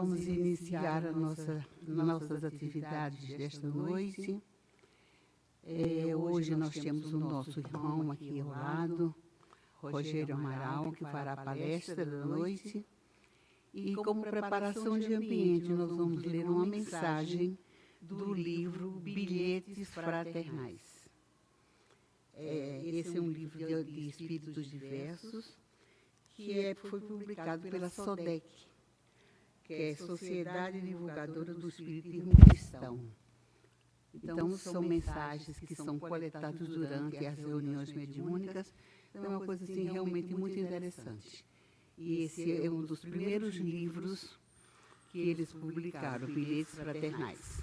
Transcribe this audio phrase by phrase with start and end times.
[0.00, 4.40] vamos iniciar a nossa, nossas atividades desta noite.
[5.62, 9.14] É, hoje nós temos o nosso irmão aqui ao lado,
[9.74, 12.82] Rogério Amaral, que fará a palestra da noite.
[13.74, 17.58] E como preparação de ambiente, nós vamos ler uma mensagem
[18.00, 21.10] do livro Bilhetes Fraternais.
[22.34, 25.54] É, esse é um livro de, de espíritos diversos
[26.34, 28.69] que é, foi publicado pela SODEC,
[29.70, 33.00] que é Sociedade Divulgadora do Espiritismo Cristão.
[34.12, 38.72] Então, são mensagens que são coletadas durante as reuniões mediúnicas.
[39.10, 41.44] Então, é uma coisa assim realmente muito interessante.
[41.96, 44.36] E esse é um dos primeiros livros
[45.10, 47.62] que eles publicaram, Bilhetes Fraternais.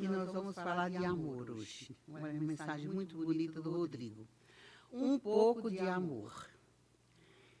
[0.00, 1.94] E nós vamos falar de amor hoje.
[2.08, 4.26] Uma mensagem muito bonita do Rodrigo.
[4.90, 6.48] Um pouco de amor.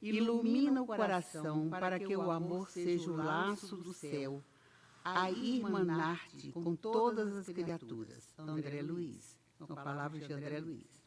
[0.00, 4.42] Ilumina o coração para que o amor seja o laço do céu,
[5.04, 8.32] a irmanar-te com todas as criaturas.
[8.38, 9.36] André Luiz.
[9.58, 11.04] São palavras de André Luiz.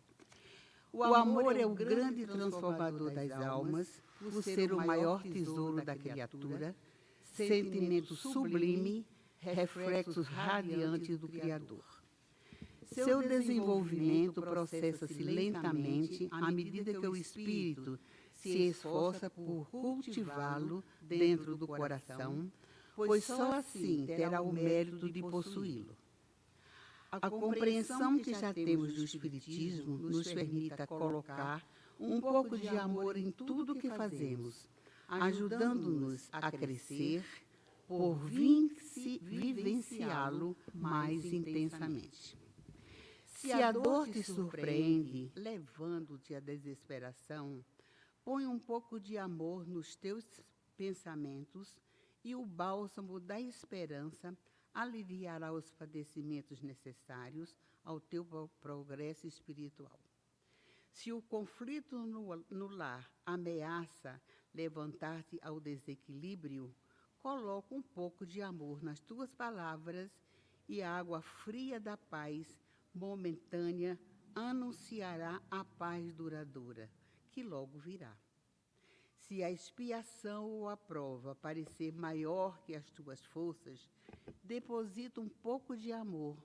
[0.92, 6.76] O amor é o grande transformador das almas, o ser o maior tesouro da criatura,
[7.24, 9.04] sentimento sublime
[9.52, 11.84] reflexos radiantes do Criador.
[12.86, 18.00] Seu desenvolvimento processa-se lentamente à medida que o espírito
[18.34, 22.52] se esforça por cultivá-lo dentro do coração,
[22.96, 25.96] pois só assim terá o mérito de possuí-lo.
[27.12, 31.64] A compreensão que já temos do Espiritismo nos permite colocar
[32.00, 34.68] um pouco de amor em tudo o que fazemos,
[35.08, 37.24] ajudando-nos a crescer
[37.88, 38.18] por
[39.22, 42.38] vivenciá-lo mais intensamente.
[43.26, 47.64] Se a dor te surpreende, levando-te à desesperação,
[48.24, 50.26] põe um pouco de amor nos teus
[50.78, 51.78] pensamentos
[52.24, 54.38] e o bálsamo da esperança
[54.74, 58.26] aliviará os padecimentos necessários ao teu
[58.62, 60.00] progresso espiritual.
[60.92, 64.22] Se o conflito no, no lar ameaça
[64.54, 66.74] levantar-te ao desequilíbrio,
[67.24, 70.12] coloca um pouco de amor nas tuas palavras
[70.68, 72.60] e a água fria da paz
[72.94, 73.98] momentânea
[74.36, 76.92] anunciará a paz duradoura,
[77.32, 78.14] que logo virá.
[79.16, 83.90] Se a expiação ou a prova parecer maior que as tuas forças,
[84.44, 86.38] deposita um pouco de amor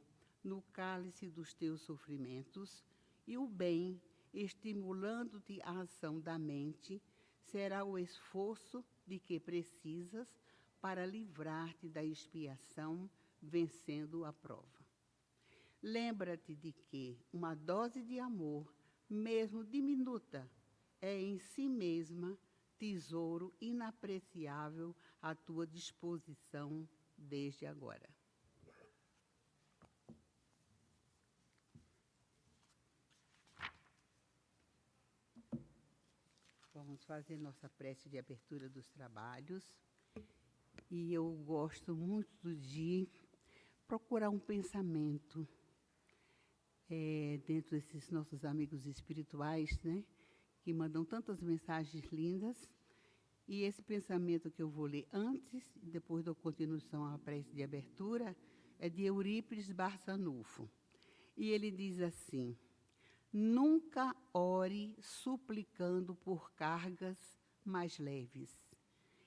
[0.44, 2.84] no cálice dos teus sofrimentos,
[3.26, 4.00] e o bem,
[4.32, 7.02] estimulando-te a ação da mente,
[7.42, 10.28] será o esforço de que precisas
[10.80, 14.86] para livrar-te da expiação, vencendo a prova.
[15.82, 18.72] Lembra-te de que uma dose de amor,
[19.08, 20.50] mesmo diminuta,
[21.00, 22.36] é em si mesma
[22.76, 28.08] tesouro inapreciável à tua disposição desde agora.
[36.72, 39.74] Vamos fazer nossa prece de abertura dos trabalhos.
[40.90, 43.06] E eu gosto muito de
[43.86, 45.46] procurar um pensamento
[46.88, 50.02] é, dentro desses nossos amigos espirituais, né?
[50.62, 52.70] Que mandam tantas mensagens lindas.
[53.46, 57.62] E esse pensamento que eu vou ler antes e depois da continuação à prece de
[57.62, 58.36] abertura
[58.78, 60.70] é de Eurípides Barçanufo.
[61.36, 62.56] E ele diz assim:
[63.32, 67.18] Nunca ore suplicando por cargas
[67.64, 68.58] mais leves,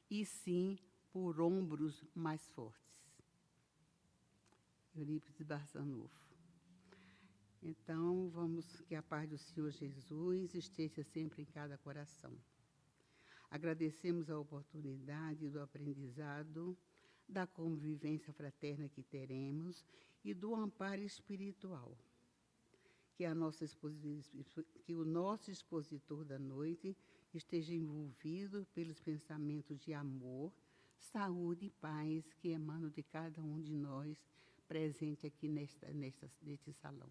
[0.09, 0.79] e sim
[1.11, 2.91] por ombros mais fortes.
[4.95, 6.21] Eurípides Barçanufo.
[7.61, 12.33] Então, vamos que a paz do Senhor Jesus esteja sempre em cada coração.
[13.49, 16.77] Agradecemos a oportunidade do aprendizado,
[17.27, 19.85] da convivência fraterna que teremos
[20.23, 21.97] e do amparo espiritual.
[23.13, 23.65] Que, a nossa
[24.83, 26.97] que o nosso expositor da noite
[27.33, 30.51] esteja envolvido pelos pensamentos de amor
[31.01, 34.25] saúde e paz que emanam de cada um de nós
[34.67, 37.09] presente aqui nesta, nesta, neste salão.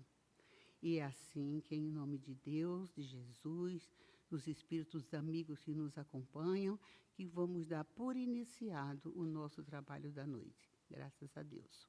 [0.83, 3.93] E é assim que, em nome de Deus, de Jesus,
[4.31, 6.79] dos espíritos amigos que nos acompanham,
[7.13, 10.71] que vamos dar por iniciado o nosso trabalho da noite.
[10.89, 11.89] Graças a Deus.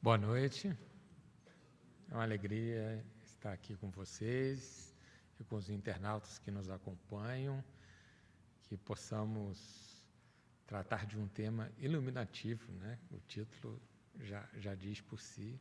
[0.00, 0.93] Boa noite.
[2.14, 4.94] É uma alegria estar aqui com vocês
[5.40, 7.60] e com os internautas que nos acompanham.
[8.62, 10.06] que possamos
[10.64, 13.00] tratar de um tema iluminativo, né?
[13.10, 13.82] O título
[14.20, 15.60] já, já diz por si,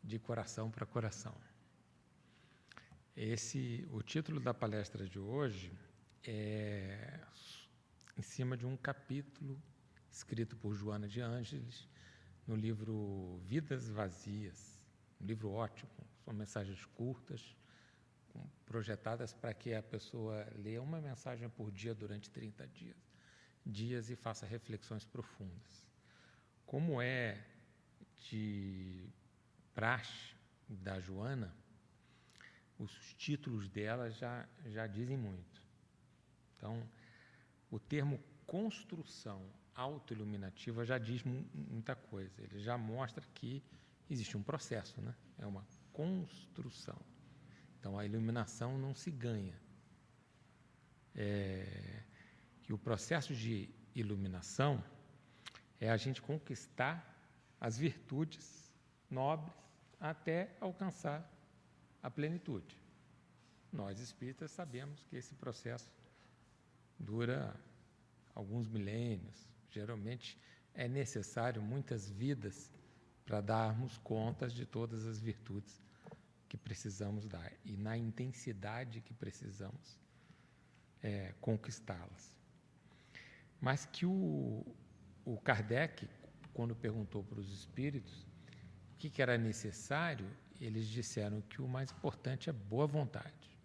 [0.00, 1.34] de coração para coração.
[3.16, 5.72] Esse, o título da palestra de hoje
[6.22, 7.18] é
[8.16, 9.60] em cima de um capítulo
[10.08, 11.88] escrito por Joana de Ângeles
[12.46, 14.79] no livro Vidas Vazias,
[15.20, 15.90] um livro ótimo,
[16.24, 17.56] são mensagens curtas,
[18.64, 22.96] projetadas para que a pessoa leia uma mensagem por dia durante 30 dias,
[23.66, 25.84] dias e faça reflexões profundas.
[26.64, 27.44] Como é
[28.28, 29.08] de
[29.74, 30.34] praxe
[30.68, 31.52] da Joana,
[32.78, 35.60] os títulos dela já, já dizem muito.
[36.56, 36.88] Então,
[37.70, 39.42] o termo construção
[39.74, 42.40] autoiluminativa já diz muita coisa.
[42.42, 43.62] Ele já mostra que
[44.10, 45.14] existe um processo, né?
[45.38, 46.98] é uma construção.
[47.78, 49.58] Então, a iluminação não se ganha.
[51.14, 52.02] É,
[52.62, 54.82] que o processo de iluminação
[55.80, 57.06] é a gente conquistar
[57.60, 58.72] as virtudes
[59.10, 59.52] nobres
[59.98, 61.28] até alcançar
[62.02, 62.76] a plenitude.
[63.72, 65.90] Nós espíritas sabemos que esse processo
[66.98, 67.54] dura
[68.34, 70.38] alguns milênios, geralmente
[70.74, 72.70] é necessário muitas vidas
[73.30, 75.80] para darmos contas de todas as virtudes
[76.48, 79.96] que precisamos dar e na intensidade que precisamos
[81.00, 82.36] é, conquistá-las.
[83.60, 84.66] Mas que o,
[85.24, 86.08] o Kardec,
[86.52, 88.26] quando perguntou para os espíritos
[88.94, 90.28] o que, que era necessário,
[90.60, 93.56] eles disseram que o mais importante é boa vontade.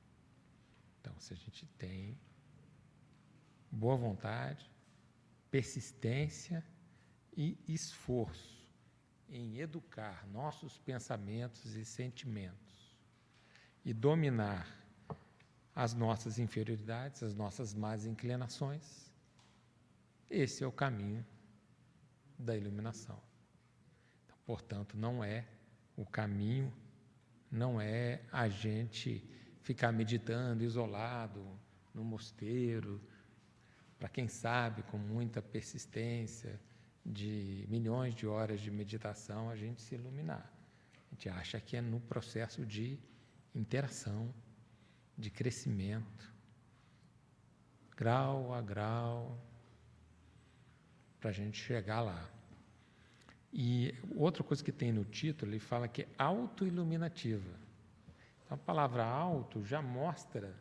[1.02, 2.16] Então, se a gente tem
[3.72, 4.70] boa vontade,
[5.50, 6.64] persistência
[7.36, 8.65] e esforço
[9.30, 12.96] em educar nossos pensamentos e sentimentos
[13.84, 14.68] e dominar
[15.76, 19.12] as nossas inferioridades, as nossas más inclinações,
[20.30, 21.26] esse é o caminho
[22.38, 23.20] da iluminação.
[24.26, 25.46] Então, portanto, não é
[25.96, 26.74] o caminho,
[27.52, 29.24] não é a gente
[29.62, 31.46] ficar meditando isolado
[31.94, 33.02] no mosteiro,
[33.98, 36.60] para quem sabe, com muita persistência,
[37.06, 40.52] de milhões de horas de meditação, a gente se iluminar.
[41.12, 42.98] A gente acha que é no processo de
[43.54, 44.34] interação,
[45.18, 46.34] de crescimento,
[47.96, 49.38] grau a grau,
[51.20, 52.30] para a gente chegar lá.
[53.54, 57.50] E outra coisa que tem no título, ele fala que é autoiluminativa.
[58.44, 60.54] Então, a palavra auto já mostra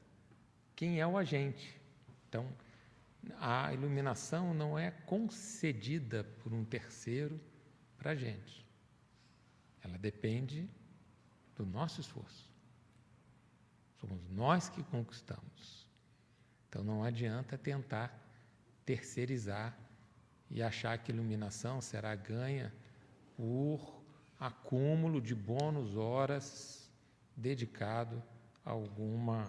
[0.77, 1.81] quem é o agente.
[2.29, 2.49] Então,
[3.41, 7.41] a iluminação não é concedida por um terceiro
[7.97, 8.67] para a gente.
[9.83, 10.69] Ela depende
[11.55, 12.53] do nosso esforço.
[14.01, 15.89] Somos nós que conquistamos.
[16.69, 18.13] Então não adianta tentar
[18.85, 19.77] terceirizar
[20.51, 22.73] e achar que iluminação será ganha
[23.37, 24.03] por
[24.39, 26.91] acúmulo de bônus horas
[27.37, 28.23] dedicado
[28.65, 29.47] a alguma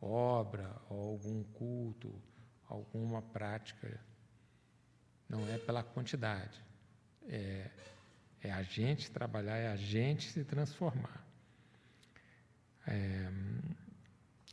[0.00, 2.12] obra, ou algum culto,
[2.68, 4.00] alguma prática.
[5.28, 6.60] Não é pela quantidade.
[7.28, 7.70] É,
[8.42, 11.24] é a gente trabalhar, é a gente se transformar.
[12.86, 13.28] É,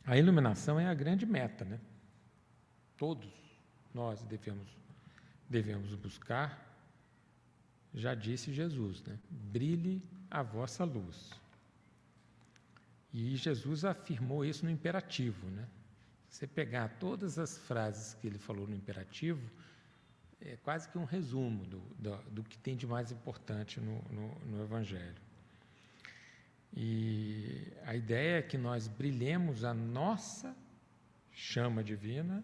[0.04, 1.80] a iluminação é a grande meta, né?
[2.96, 3.32] Todos
[3.92, 4.68] nós devemos,
[5.48, 6.60] devemos buscar,
[7.94, 9.18] já disse Jesus, né?
[9.30, 11.30] Brilhe a vossa luz.
[13.12, 15.68] E Jesus afirmou isso no imperativo, né?
[16.34, 19.48] Você pegar todas as frases que ele falou no imperativo,
[20.40, 24.34] é quase que um resumo do, do, do que tem de mais importante no, no,
[24.46, 25.22] no Evangelho.
[26.76, 30.56] E a ideia é que nós brilhemos a nossa
[31.30, 32.42] chama divina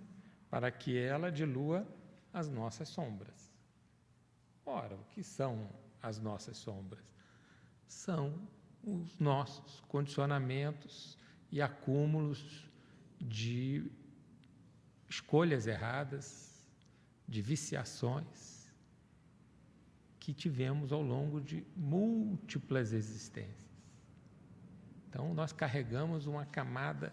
[0.48, 1.84] para que ela dilua
[2.32, 3.52] as nossas sombras.
[4.64, 5.68] Ora, o que são
[6.00, 7.02] as nossas sombras?
[7.88, 8.40] São
[8.84, 11.18] os nossos condicionamentos
[11.50, 12.69] e acúmulos
[13.20, 13.90] de
[15.08, 16.50] escolhas erradas,
[17.28, 18.68] de viciações
[20.18, 23.70] que tivemos ao longo de múltiplas existências.
[25.08, 27.12] Então, nós carregamos uma camada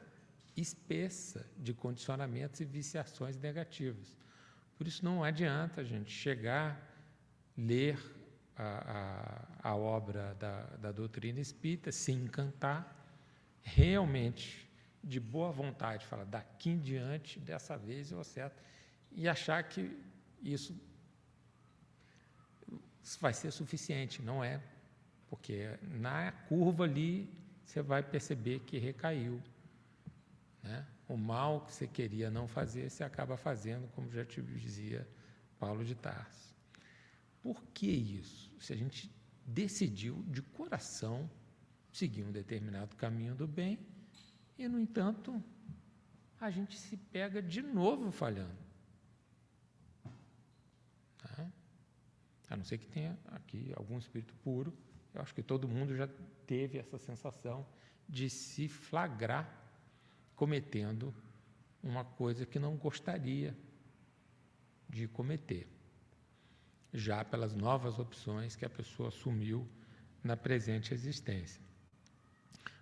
[0.56, 4.18] espessa de condicionamentos e viciações negativas.
[4.78, 6.80] Por isso, não adianta a gente chegar,
[7.58, 8.00] ler
[8.56, 12.96] a, a, a obra da, da doutrina espírita, se encantar,
[13.62, 14.67] realmente
[15.08, 18.62] de boa vontade, fala, daqui em diante, dessa vez eu acerto,
[19.12, 19.98] e achar que
[20.42, 20.76] isso
[23.20, 24.62] vai ser suficiente, não é,
[25.30, 27.30] porque na curva ali
[27.66, 29.42] você vai perceber que recaiu,
[30.62, 30.86] né?
[31.08, 35.08] O mal que você queria não fazer, você acaba fazendo, como já te dizia
[35.58, 36.54] Paulo de Tarso.
[37.42, 38.52] Por que isso?
[38.60, 39.10] Se a gente
[39.46, 41.30] decidiu de coração
[41.94, 43.80] seguir um determinado caminho do bem
[44.58, 45.44] e, no entanto,
[46.40, 48.58] a gente se pega de novo falhando.
[51.18, 51.52] Tá?
[52.50, 54.74] A não ser que tenha aqui algum espírito puro,
[55.14, 56.08] eu acho que todo mundo já
[56.46, 57.66] teve essa sensação
[58.08, 59.52] de se flagrar
[60.36, 61.14] cometendo
[61.82, 63.58] uma coisa que não gostaria
[64.88, 65.68] de cometer,
[66.94, 69.68] já pelas novas opções que a pessoa assumiu
[70.24, 71.62] na presente existência.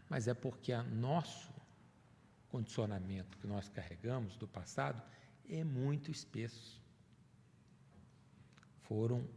[0.09, 1.54] Mas é porque a nosso
[2.55, 5.01] condicionamento que nós carregamos do passado
[5.49, 6.81] é muito espesso.
[8.83, 9.27] Foram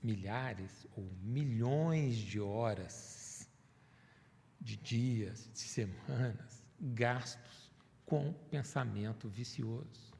[0.00, 3.50] milhares ou milhões de horas,
[4.60, 7.72] de dias, de semanas, gastos
[8.06, 10.14] com pensamento vicioso.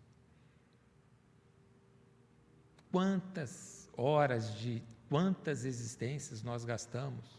[2.91, 7.39] Quantas horas de quantas existências nós gastamos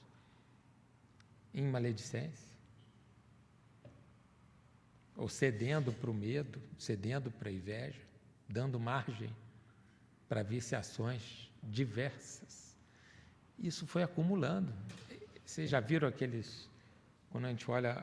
[1.54, 2.49] em maledicência?
[5.20, 8.02] Ou cedendo para o medo, cedendo para a inveja,
[8.48, 9.30] dando margem
[10.30, 12.74] para viciações diversas.
[13.58, 14.74] Isso foi acumulando.
[15.46, 16.70] Vocês já viram aqueles,
[17.30, 17.98] quando a gente olha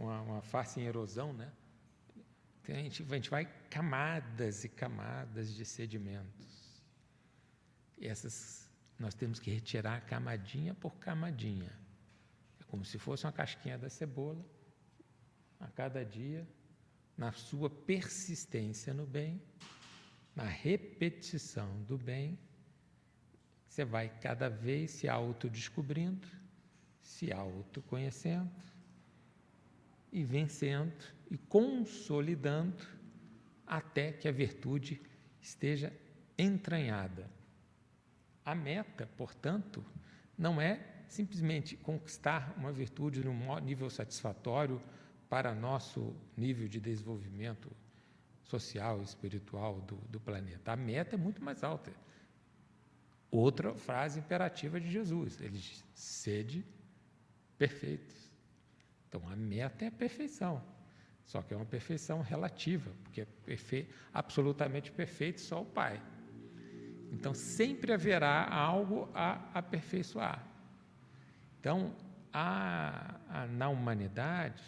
[0.00, 1.52] uma, uma face em erosão, né?
[2.66, 6.80] A gente, a gente vai camadas e camadas de sedimentos.
[7.98, 8.66] E essas
[8.98, 11.70] nós temos que retirar camadinha por camadinha.
[12.60, 14.42] É como se fosse uma casquinha da cebola.
[15.60, 16.48] A cada dia,
[17.16, 19.40] na sua persistência no bem,
[20.34, 22.38] na repetição do bem,
[23.68, 26.26] você vai cada vez se autodescobrindo,
[27.00, 28.50] se autoconhecendo
[30.10, 32.84] e vencendo e consolidando
[33.66, 35.00] até que a virtude
[35.40, 35.92] esteja
[36.36, 37.30] entranhada.
[38.44, 39.84] A meta, portanto,
[40.36, 44.82] não é simplesmente conquistar uma virtude num nível satisfatório
[45.30, 47.70] para nosso nível de desenvolvimento
[48.42, 50.72] social espiritual do, do planeta.
[50.72, 51.92] A meta é muito mais alta.
[53.30, 56.66] Outra frase imperativa de Jesus, ele diz, sede
[57.56, 58.28] perfeitos.
[59.08, 60.60] Então, a meta é a perfeição,
[61.24, 66.02] só que é uma perfeição relativa, porque é perfe absolutamente perfeito só o Pai.
[67.12, 70.44] Então, sempre haverá algo a aperfeiçoar.
[71.60, 71.94] Então,
[72.32, 74.62] a, a, na humanidade,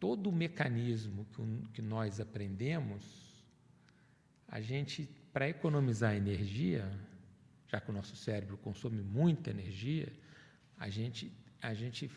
[0.00, 1.26] todo o mecanismo
[1.74, 3.04] que, nós aprendemos,
[4.48, 6.90] a gente, para economizar energia,
[7.68, 10.10] já que o nosso cérebro consome muita energia,
[10.78, 11.30] a gente,
[11.60, 12.10] a gente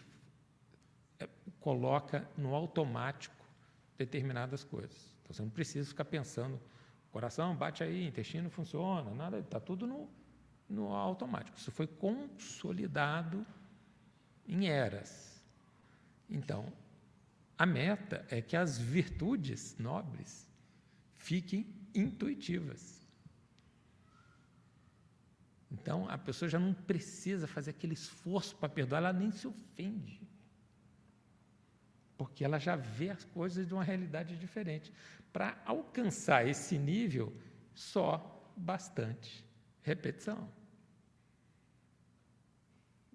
[1.20, 1.28] é,
[1.60, 3.46] coloca no automático
[3.98, 5.14] determinadas coisas.
[5.22, 6.60] Então, você não precisa ficar pensando,
[7.12, 10.10] coração bate aí, intestino funciona, nada, está tudo no,
[10.70, 11.58] no automático.
[11.58, 13.46] Isso foi consolidado
[14.48, 15.44] em eras.
[16.30, 16.72] Então,
[17.58, 20.48] a meta é que as virtudes nobres
[21.16, 23.02] fiquem intuitivas.
[25.72, 30.22] Então, a pessoa já não precisa fazer aquele esforço para perdoar, ela nem se ofende.
[32.16, 34.94] Porque ela já vê as coisas de uma realidade diferente.
[35.32, 37.36] Para alcançar esse nível,
[37.74, 39.44] só bastante
[39.82, 40.48] repetição.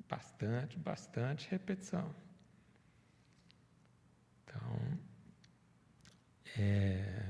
[0.09, 2.13] Bastante, bastante repetição.
[4.59, 4.99] Então,
[6.59, 7.25] é.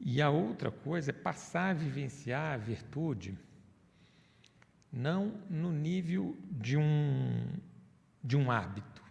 [0.00, 3.36] E a outra coisa é passar a vivenciar a virtude
[4.92, 7.46] não no nível de um,
[8.24, 9.02] de um hábito,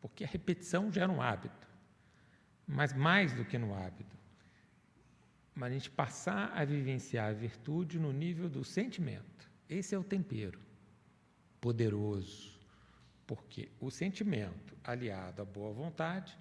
[0.00, 1.68] porque a repetição gera um hábito,
[2.66, 4.16] mas mais do que no hábito.
[5.54, 9.48] Mas a gente passar a vivenciar a virtude no nível do sentimento.
[9.68, 10.60] Esse é o tempero
[11.60, 12.55] poderoso,
[13.26, 16.36] porque o sentimento, aliado à boa vontade,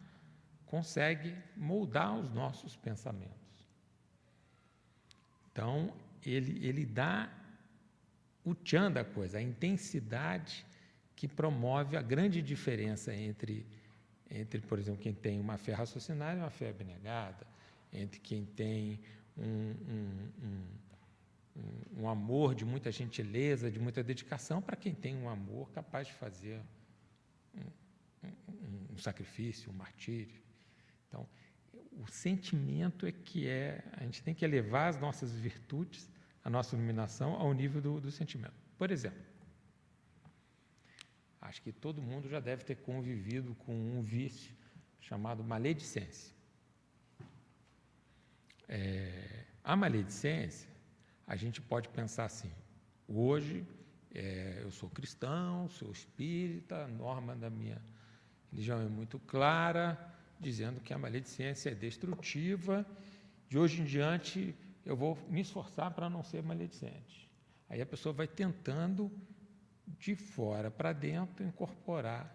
[0.66, 3.34] consegue moldar os nossos pensamentos.
[5.52, 7.32] Então, ele, ele dá
[8.44, 10.66] o tchan da coisa, a intensidade
[11.16, 13.66] que promove a grande diferença entre,
[14.30, 17.48] entre, por exemplo, quem tem uma fé raciocinada e uma fé abnegada,
[17.92, 19.00] entre quem tem
[19.38, 20.32] um, um,
[21.58, 26.08] um, um amor de muita gentileza, de muita dedicação, para quem tem um amor capaz
[26.08, 26.62] de fazer
[28.94, 30.42] um, sacrifício, um martírio.
[31.08, 31.28] Então,
[32.04, 36.10] o sentimento é que é, a gente tem que elevar as nossas virtudes,
[36.44, 38.54] a nossa iluminação ao nível do, do sentimento.
[38.78, 39.24] Por exemplo,
[41.48, 44.56] Acho que todo mundo já deve ter convivido com um vício
[45.00, 46.34] chamado maledicência.
[48.68, 50.68] É, a maledicência,
[51.28, 52.52] a gente pode pensar assim:
[53.08, 53.64] hoje
[54.12, 57.80] é, eu sou cristão, sou espírita, a norma da minha
[58.56, 60.00] religião é muito clara,
[60.40, 62.86] dizendo que a maledicência é destrutiva,
[63.50, 67.30] de hoje em diante eu vou me esforçar para não ser maledicente.
[67.70, 69.12] Aí a pessoa vai tentando
[70.00, 72.34] de fora para dentro, incorporar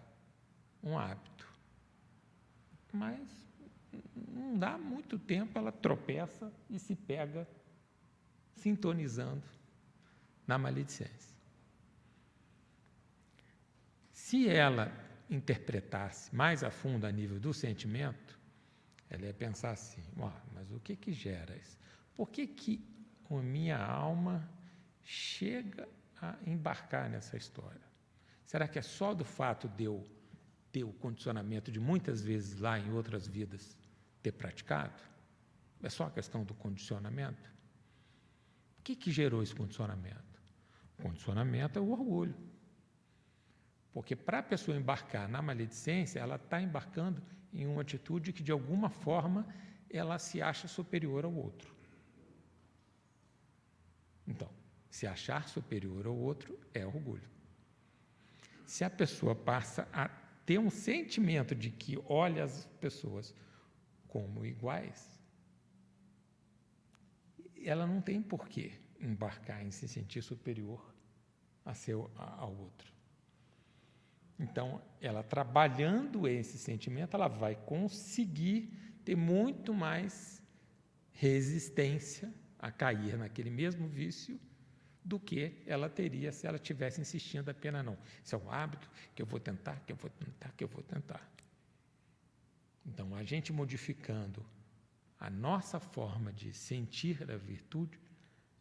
[0.83, 1.47] um hábito.
[2.93, 3.27] Mas
[4.15, 7.47] não dá muito tempo, ela tropeça e se pega
[8.55, 9.43] sintonizando
[10.45, 11.35] na maledicência.
[14.11, 14.91] Se ela
[15.31, 18.37] interpretasse mais a fundo a nível do sentimento,
[19.09, 20.03] ela ia pensar assim:
[20.53, 21.77] mas o que que gera isso?
[22.13, 22.85] Por que que
[23.29, 24.47] a minha alma
[25.01, 25.87] chega
[26.21, 27.81] a embarcar nessa história?
[28.45, 30.05] Será que é só do fato de eu
[30.71, 33.77] ter o condicionamento de muitas vezes lá em outras vidas
[34.21, 35.01] ter praticado?
[35.81, 37.49] É só a questão do condicionamento?
[38.79, 40.41] O que, que gerou esse condicionamento?
[40.99, 42.35] O condicionamento é o orgulho.
[43.93, 47.21] Porque para a pessoa embarcar na maledicência, ela está embarcando
[47.53, 49.45] em uma atitude que, de alguma forma,
[49.89, 51.75] ela se acha superior ao outro.
[54.25, 54.49] Então,
[54.89, 57.29] se achar superior ao outro é orgulho.
[58.65, 60.07] Se a pessoa passa a
[60.45, 63.35] ter um sentimento de que olha as pessoas
[64.07, 65.19] como iguais,
[67.63, 70.93] ela não tem por que embarcar em se sentir superior
[71.65, 72.90] a seu, ao outro.
[74.41, 78.73] Então, ela trabalhando esse sentimento, ela vai conseguir
[79.05, 80.41] ter muito mais
[81.11, 84.39] resistência a cair naquele mesmo vício
[85.03, 87.97] do que ela teria se ela tivesse insistindo apenas não.
[88.23, 90.81] Isso é um hábito que eu vou tentar, que eu vou tentar, que eu vou
[90.81, 91.23] tentar.
[92.83, 94.43] Então, a gente modificando
[95.19, 97.99] a nossa forma de sentir a virtude,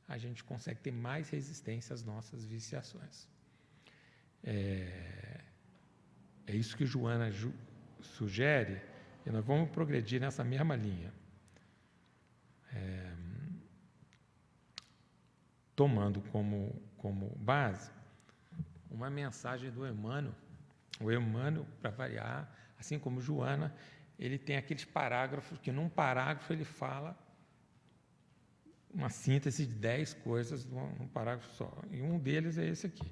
[0.06, 3.26] a gente consegue ter mais resistência às nossas viciações.
[4.42, 5.40] É,
[6.46, 7.52] é isso que Joana ju,
[8.00, 8.80] sugere,
[9.24, 11.12] e nós vamos progredir nessa mesma linha.
[12.72, 13.12] É,
[15.74, 17.90] tomando como, como base
[18.90, 20.34] uma mensagem do Emmanuel.
[21.00, 23.74] O Emmanuel, para variar, assim como Joana,
[24.18, 27.16] ele tem aqueles parágrafos que num parágrafo ele fala
[28.92, 31.72] uma síntese de dez coisas num parágrafo só.
[31.90, 33.10] E um deles é esse aqui.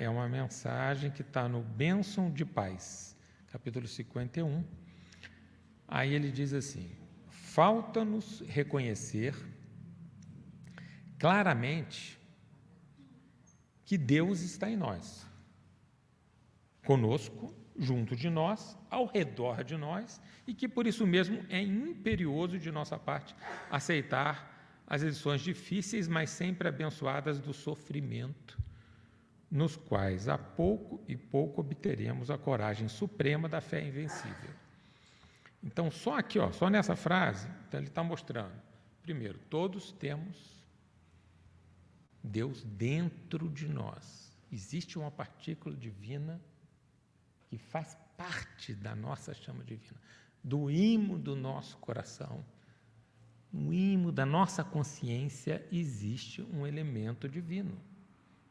[0.00, 3.16] É uma mensagem que está no Bênção de Paz,
[3.52, 4.64] capítulo 51.
[5.86, 6.90] Aí ele diz assim:
[7.28, 9.32] falta-nos reconhecer
[11.16, 12.18] claramente
[13.84, 15.24] que Deus está em nós,
[16.84, 22.58] conosco, junto de nós, ao redor de nós, e que por isso mesmo é imperioso
[22.58, 23.36] de nossa parte
[23.70, 28.58] aceitar as lições difíceis, mas sempre abençoadas do sofrimento,
[29.50, 34.50] nos quais a pouco e pouco obteremos a coragem suprema da fé invencível.
[35.62, 38.54] Então, só aqui, ó, só nessa frase, então ele está mostrando,
[39.02, 40.60] primeiro, todos temos
[42.22, 44.30] Deus dentro de nós.
[44.52, 46.40] Existe uma partícula divina
[47.48, 50.00] que faz parte da nossa chama divina,
[50.42, 52.44] do imo do nosso coração.
[53.52, 57.76] No imo da nossa consciência existe um elemento divino.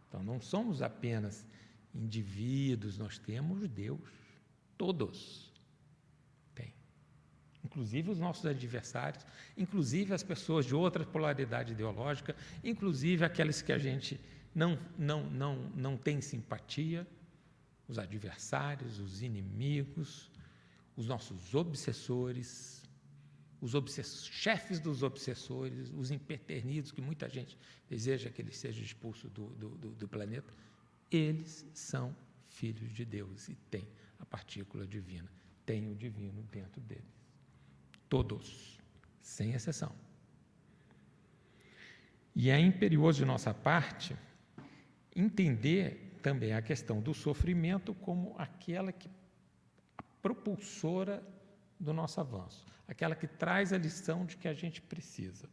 [0.09, 1.45] Então não somos apenas
[1.95, 4.01] indivíduos, nós temos Deus,
[4.77, 5.49] todos
[7.63, 9.25] inclusive os nossos adversários,
[9.57, 14.19] inclusive as pessoas de outra polaridade ideológica, inclusive aquelas que a gente
[14.53, 17.05] não, não, não, não tem simpatia,
[17.87, 20.29] os adversários, os inimigos,
[20.95, 22.78] os nossos obsessores,
[23.61, 23.73] os
[24.25, 27.57] chefes dos obsessores, os imperternidos, que muita gente
[27.89, 30.53] deseja que eles sejam expulsos do, do, do, do planeta,
[31.11, 32.15] eles são
[32.47, 33.87] filhos de Deus e têm
[34.19, 35.29] a partícula divina,
[35.65, 37.03] têm o divino dentro deles.
[38.07, 38.79] Todos,
[39.21, 39.93] sem exceção.
[42.35, 44.15] E é imperioso de nossa parte
[45.15, 49.09] entender também a questão do sofrimento como aquela que
[50.21, 51.23] propulsora
[51.79, 55.47] do nosso avanço, aquela que traz a lição de que a gente precisa.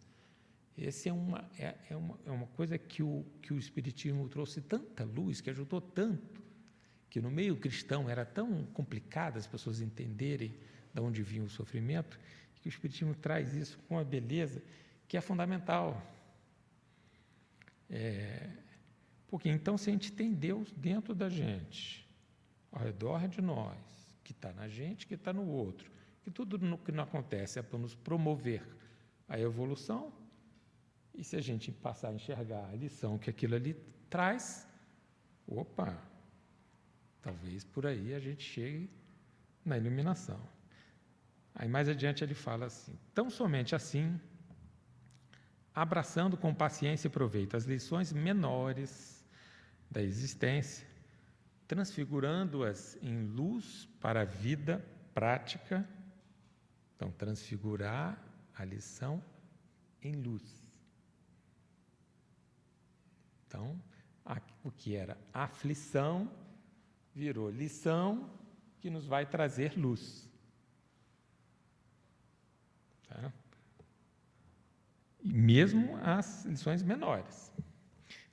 [0.76, 4.62] Essa é uma, é, é, uma, é uma coisa que o, que o Espiritismo trouxe
[4.62, 6.42] tanta luz, que ajudou tanto,
[7.10, 10.54] que no meio cristão era tão complicado as pessoas entenderem
[10.94, 12.18] de onde vinha o sofrimento,
[12.54, 14.62] que o Espiritismo traz isso com a beleza
[15.06, 16.02] que é fundamental.
[17.90, 18.48] É,
[19.28, 22.08] Porque então, se a gente tem Deus dentro da gente,
[22.72, 23.76] ao redor de nós,
[24.24, 25.90] que está na gente, que está no outro,
[26.26, 28.60] que tudo no que não acontece é para nos promover
[29.28, 30.12] a evolução,
[31.14, 33.74] e se a gente passar a enxergar a lição que aquilo ali
[34.10, 34.66] traz,
[35.46, 35.96] opa,
[37.22, 38.90] talvez por aí a gente chegue
[39.64, 40.40] na iluminação.
[41.54, 44.20] Aí mais adiante ele fala assim: tão somente assim,
[45.72, 49.24] abraçando com paciência e proveito as lições menores
[49.88, 50.84] da existência,
[51.68, 54.84] transfigurando-as em luz para a vida
[55.14, 55.88] prática.
[56.96, 58.18] Então, transfigurar
[58.54, 59.22] a lição
[60.02, 60.42] em luz.
[63.46, 63.78] Então,
[64.64, 66.30] o que era aflição
[67.14, 68.28] virou lição
[68.80, 70.28] que nos vai trazer luz.
[73.08, 73.32] Tá?
[75.22, 77.52] E mesmo as lições menores.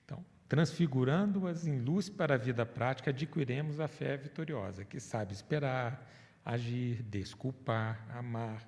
[0.03, 6.09] Então, transfigurando-as em luz para a vida prática, adquiriremos a fé vitoriosa, que sabe esperar,
[6.43, 8.67] agir, desculpar, amar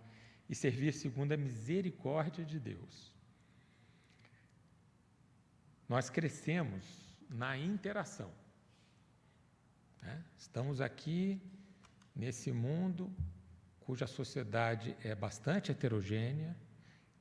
[0.50, 3.14] e servir segundo a misericórdia de Deus.
[5.88, 8.32] Nós crescemos na interação.
[10.02, 10.24] Né?
[10.38, 11.42] Estamos aqui
[12.16, 13.14] nesse mundo
[13.82, 16.56] cuja sociedade é bastante heterogênea.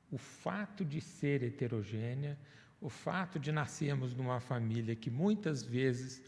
[0.09, 2.39] O fato de ser heterogênea,
[2.79, 6.23] o fato de nascermos numa família que muitas vezes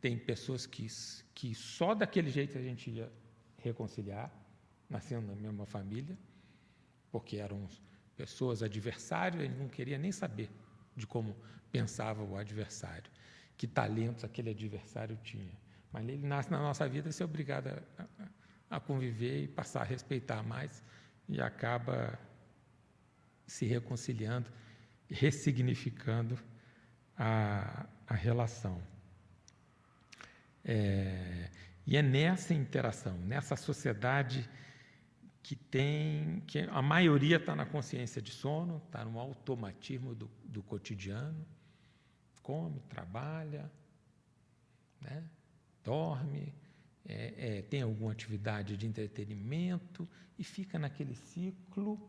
[0.00, 0.86] tem pessoas que,
[1.34, 3.10] que só daquele jeito a gente ia
[3.62, 4.30] reconciliar,
[4.88, 6.16] nascendo na mesma família,
[7.10, 7.68] porque eram
[8.16, 10.50] pessoas adversárias, ele não queria nem saber
[10.96, 11.36] de como
[11.70, 13.10] pensava o adversário,
[13.56, 15.52] que talentos aquele adversário tinha.
[15.92, 19.82] Mas ele nasce na nossa vida e é obrigado a, a, a conviver e passar
[19.82, 20.82] a respeitar mais
[21.28, 22.18] e acaba
[23.46, 24.50] se reconciliando,
[25.08, 26.38] ressignificando
[27.16, 28.80] a, a relação.
[30.64, 31.50] É,
[31.86, 34.48] e é nessa interação, nessa sociedade
[35.42, 40.62] que tem, que a maioria está na consciência de sono, está no automatismo do, do
[40.62, 41.46] cotidiano,
[42.42, 43.70] come, trabalha,
[45.00, 45.24] né?
[45.82, 46.54] dorme,
[47.06, 52.08] é, é, tem alguma atividade de entretenimento e fica naquele ciclo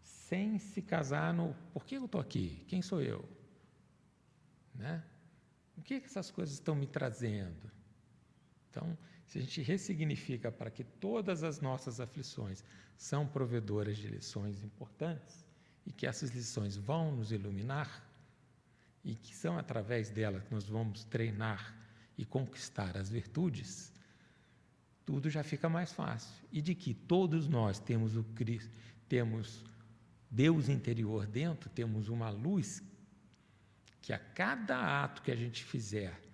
[0.00, 2.64] sem se casar no por que eu estou aqui?
[2.66, 3.28] Quem sou eu?
[4.74, 5.04] Né?
[5.76, 7.70] O que, que essas coisas estão me trazendo?
[8.70, 12.64] Então, se a gente ressignifica para que todas as nossas aflições
[12.96, 15.44] são provedoras de lições importantes
[15.86, 18.04] e que essas lições vão nos iluminar
[19.04, 21.74] e que são através delas que nós vamos treinar
[22.16, 23.92] e conquistar as virtudes,
[25.06, 26.34] tudo já fica mais fácil.
[26.52, 28.76] E de que todos nós temos o Cristo,
[29.08, 29.64] temos
[30.30, 32.82] Deus interior dentro, temos uma luz
[34.02, 36.27] que a cada ato que a gente fizer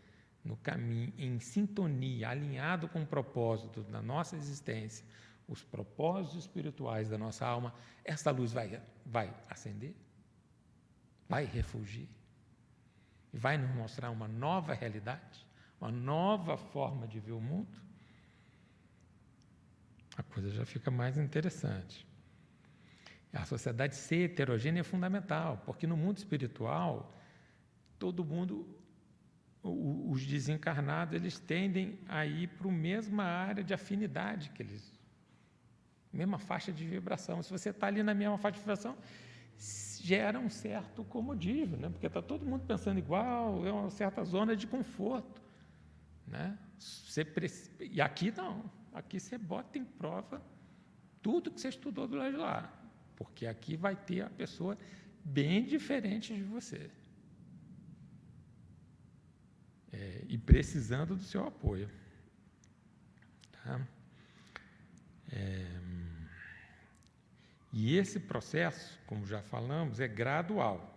[0.45, 5.07] no caminho, em sintonia, alinhado com o propósito da nossa existência,
[5.49, 9.95] os propósitos espirituais da nossa alma, essa luz vai, vai acender,
[11.29, 12.09] vai refugir,
[13.33, 15.47] e vai nos mostrar uma nova realidade,
[15.81, 17.77] uma nova forma de ver o mundo.
[20.17, 22.07] A coisa já fica mais interessante.
[23.33, 27.19] A sociedade ser heterogênea é fundamental, porque no mundo espiritual,
[27.99, 28.79] todo mundo
[29.65, 34.93] os desencarnados eles tendem a ir para a mesma área de afinidade que eles,
[36.13, 37.43] mesma faixa de vibração.
[37.43, 38.95] Se você está ali na mesma faixa de vibração,
[40.03, 41.89] gera um certo comodismo, né?
[41.89, 45.41] porque está todo mundo pensando igual, é uma certa zona de conforto.
[46.27, 46.59] Né?
[46.79, 47.27] Você
[47.81, 50.43] E aqui não, aqui você bota em prova
[51.23, 52.71] tudo que você estudou do lado de lá,
[53.17, 54.77] porque aqui vai ter a pessoa
[55.25, 56.91] bem diferente de você
[59.95, 61.89] é, e precisando do seu apoio.
[63.53, 63.81] Tá?
[65.31, 65.67] É,
[67.73, 70.91] e esse processo, como já falamos, é gradual.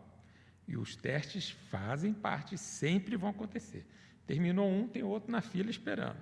[0.67, 3.85] E os testes fazem parte, sempre vão acontecer.
[4.25, 6.19] Terminou um, tem outro na fila esperando.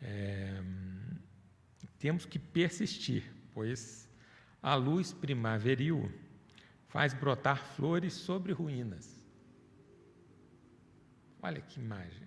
[0.00, 0.62] É,
[1.98, 4.08] temos que persistir, pois
[4.62, 6.12] a luz primaveril
[6.88, 9.23] faz brotar flores sobre ruínas.
[11.46, 12.26] Olha que imagem.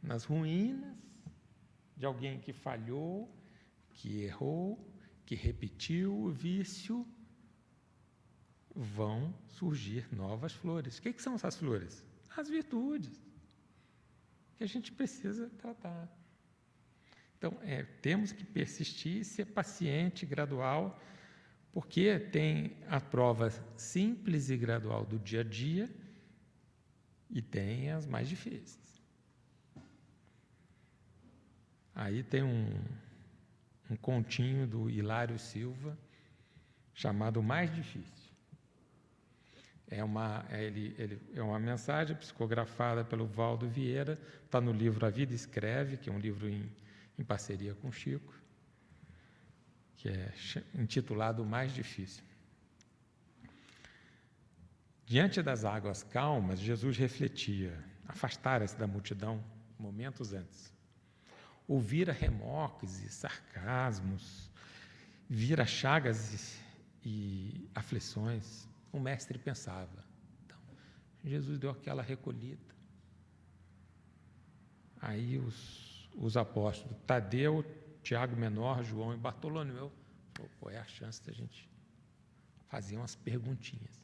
[0.00, 0.96] Nas ruínas
[1.96, 3.28] de alguém que falhou,
[3.94, 4.78] que errou,
[5.26, 7.04] que repetiu o vício,
[8.72, 10.98] vão surgir novas flores.
[10.98, 12.04] O que, que são essas flores?
[12.36, 13.20] As virtudes
[14.56, 16.08] que a gente precisa tratar.
[17.36, 20.96] Então, é, temos que persistir, ser paciente, gradual,
[21.72, 25.90] Porque tem a prova simples e gradual do dia a dia
[27.30, 28.78] e tem as mais difíceis.
[31.94, 32.82] Aí tem um,
[33.90, 35.98] um continho do Hilário Silva
[36.94, 38.30] chamado Mais Difícil.
[39.88, 45.04] É uma, é, ele, ele, é uma mensagem psicografada pelo Valdo Vieira, está no livro
[45.04, 46.70] A Vida Escreve, que é um livro em,
[47.18, 48.32] em parceria com Chico,
[49.96, 50.32] que é
[50.74, 52.22] intitulado O Mais Difícil.
[55.10, 59.42] Diante das águas calmas, Jesus refletia, afastara-se da multidão
[59.76, 60.72] momentos antes.
[61.66, 64.48] Ouvira remorques e sarcasmos,
[65.28, 66.60] vira chagas
[67.04, 70.04] e, e aflições, o mestre pensava.
[70.44, 70.58] Então,
[71.24, 72.72] Jesus deu aquela recolhida.
[75.00, 77.64] Aí os, os apóstolos, Tadeu,
[78.00, 79.90] Tiago Menor, João e Bartolomeu,
[80.60, 81.68] pô, é a chance da gente
[82.68, 83.99] fazer umas perguntinhas.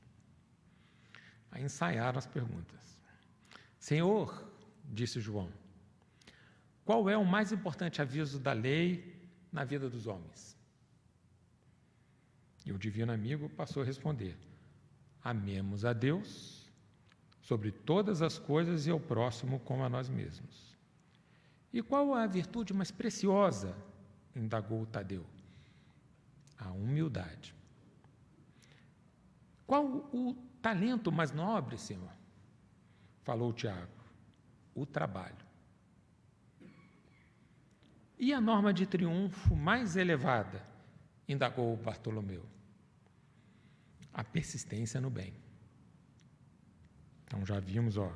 [1.50, 2.98] Aí ensaiaram as perguntas.
[3.78, 4.46] Senhor,
[4.84, 5.50] disse João,
[6.84, 10.56] qual é o mais importante aviso da lei na vida dos homens?
[12.64, 14.36] E o divino amigo passou a responder:
[15.22, 16.70] Amemos a Deus
[17.40, 20.76] sobre todas as coisas e ao próximo como a nós mesmos.
[21.72, 23.76] E qual a virtude mais preciosa?
[24.34, 25.24] indagou Tadeu.
[26.58, 27.54] A humildade.
[29.66, 30.34] Qual o
[30.66, 32.10] talento mais nobre, Senhor?
[33.22, 34.00] Falou Tiago.
[34.74, 35.46] O trabalho.
[38.18, 40.60] E a norma de triunfo mais elevada?
[41.28, 42.44] indagou Bartolomeu
[44.16, 45.34] a persistência no bem.
[47.24, 48.10] Então já vimos, ó.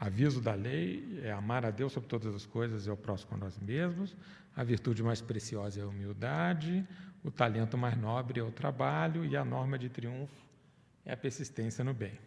[0.00, 3.36] Aviso da lei é amar a Deus sobre todas as coisas e ao próximo a
[3.36, 4.16] nós mesmos.
[4.56, 6.88] A virtude mais preciosa é a humildade.
[7.28, 9.22] O talento mais nobre é o trabalho.
[9.22, 10.34] E a norma de triunfo
[11.04, 12.18] é a persistência no bem.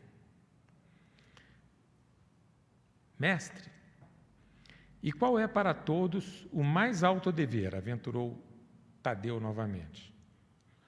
[3.18, 3.68] Mestre,
[5.02, 7.74] e qual é para todos o mais alto dever?
[7.76, 8.40] aventurou
[9.02, 10.14] Tadeu novamente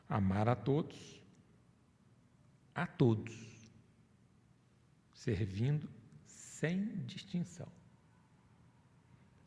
[0.08, 1.20] amar a todos,
[2.76, 3.34] a todos,
[5.12, 5.90] servindo
[6.28, 7.68] sem distinção.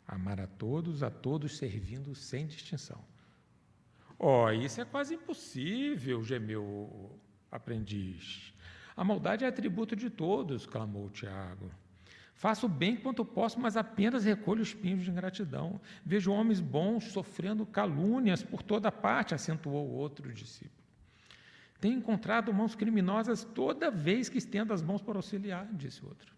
[0.09, 3.16] Amar a todos, a todos servindo sem distinção.
[4.19, 8.53] Oh, isso é quase impossível, gemeu o aprendiz.
[8.97, 11.71] A maldade é atributo de todos, clamou Tiago.
[12.35, 15.81] Faço bem quanto posso, mas apenas recolho os de ingratidão.
[16.05, 20.85] Vejo homens bons sofrendo calúnias por toda parte, acentuou outro discípulo.
[21.81, 26.35] Tenho encontrado mãos criminosas toda vez que estendo as mãos para auxiliar, disse outro.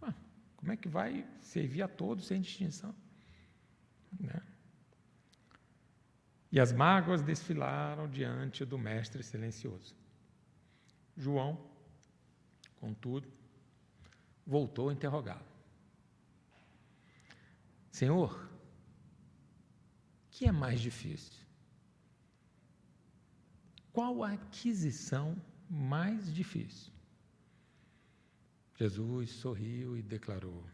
[0.00, 0.14] Ah,
[0.56, 2.94] como é que vai servir a todos sem distinção?
[4.18, 4.40] Né?
[6.52, 9.96] E as mágoas desfilaram diante do Mestre silencioso.
[11.16, 11.58] João,
[12.78, 13.26] contudo,
[14.46, 15.46] voltou a interrogá-lo.
[17.90, 18.46] Senhor,
[20.30, 21.42] que é mais difícil?
[23.90, 26.92] Qual a aquisição mais difícil?
[28.76, 30.64] Jesus sorriu e declarou: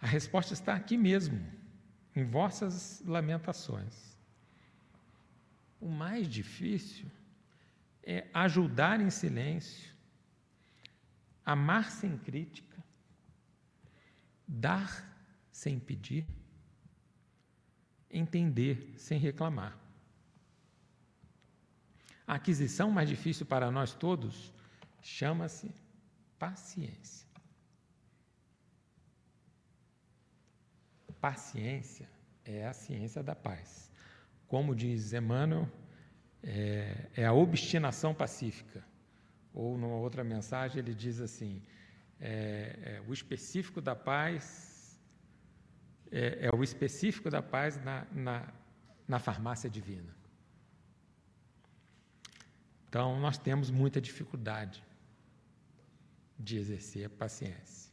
[0.00, 1.40] A resposta está aqui mesmo,
[2.14, 4.17] em vossas lamentações.
[5.80, 7.10] O mais difícil
[8.02, 9.98] é ajudar em silêncio
[11.48, 12.84] amar sem crítica,
[14.46, 15.02] dar
[15.50, 16.26] sem pedir,
[18.10, 19.74] entender sem reclamar.
[22.26, 24.52] A aquisição mais difícil para nós todos
[25.00, 25.74] chama-se
[26.38, 27.26] paciência.
[31.18, 32.06] Paciência
[32.44, 33.87] é a ciência da paz.
[34.48, 35.68] Como diz Emmanuel,
[36.42, 38.84] é, é a obstinação pacífica.
[39.54, 41.62] Ou numa outra mensagem ele diz assim:
[42.20, 44.68] é, é, o específico da paz
[46.10, 48.52] é, é, o específico da paz na, na,
[49.06, 50.16] na farmácia divina.
[52.88, 54.82] Então, nós temos muita dificuldade
[56.38, 57.92] de exercer a paciência.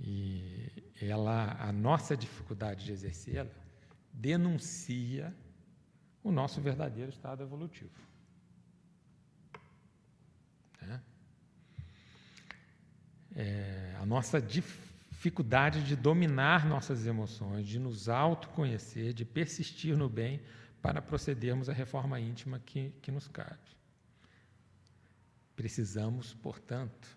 [0.00, 0.68] E
[1.00, 3.50] ela, a nossa dificuldade de exercê-la
[4.12, 5.32] denuncia
[6.22, 7.90] o nosso verdadeiro estado evolutivo.
[10.80, 11.00] Né?
[13.34, 20.40] É, a nossa dificuldade de dominar nossas emoções, de nos autoconhecer, de persistir no bem
[20.80, 23.58] para procedermos à reforma íntima que, que nos cabe.
[25.54, 27.16] Precisamos, portanto,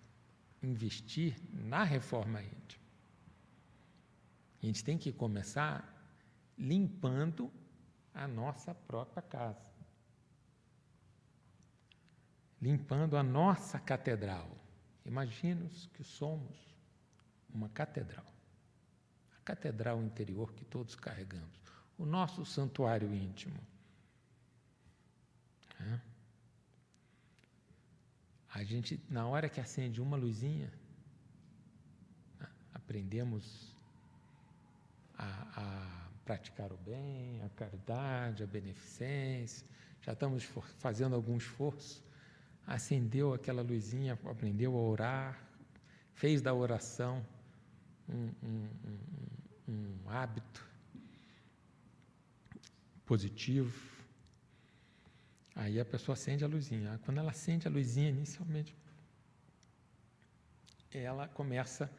[0.62, 2.84] investir na reforma íntima.
[4.62, 5.94] A gente tem que começar
[6.58, 7.52] limpando
[8.16, 9.76] a nossa própria casa.
[12.62, 14.50] Limpando a nossa catedral.
[15.06, 16.58] Imagine-nos que somos
[17.54, 18.26] uma catedral.
[19.38, 21.62] A catedral interior que todos carregamos.
[21.98, 23.60] O nosso santuário íntimo.
[25.80, 26.00] É.
[28.50, 30.72] A gente, na hora que acende uma luzinha,
[32.40, 33.76] né, aprendemos
[35.18, 35.26] a,
[35.62, 39.66] a praticar o bem, a caridade, a beneficência,
[40.02, 40.44] já estamos
[40.80, 42.04] fazendo algum esforço,
[42.66, 45.40] acendeu aquela luzinha, aprendeu a orar,
[46.14, 47.26] fez da oração
[48.10, 48.70] um, um,
[49.68, 50.68] um, um hábito
[53.06, 53.94] positivo.
[55.56, 57.00] Aí a pessoa acende a luzinha.
[57.06, 58.76] Quando ela acende a luzinha inicialmente,
[60.92, 61.90] ela começa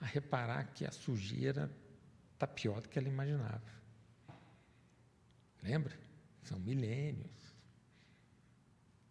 [0.00, 1.70] a reparar que a sujeira
[2.40, 3.62] está pior do que ela imaginava.
[5.62, 5.94] Lembra?
[6.42, 7.54] São milênios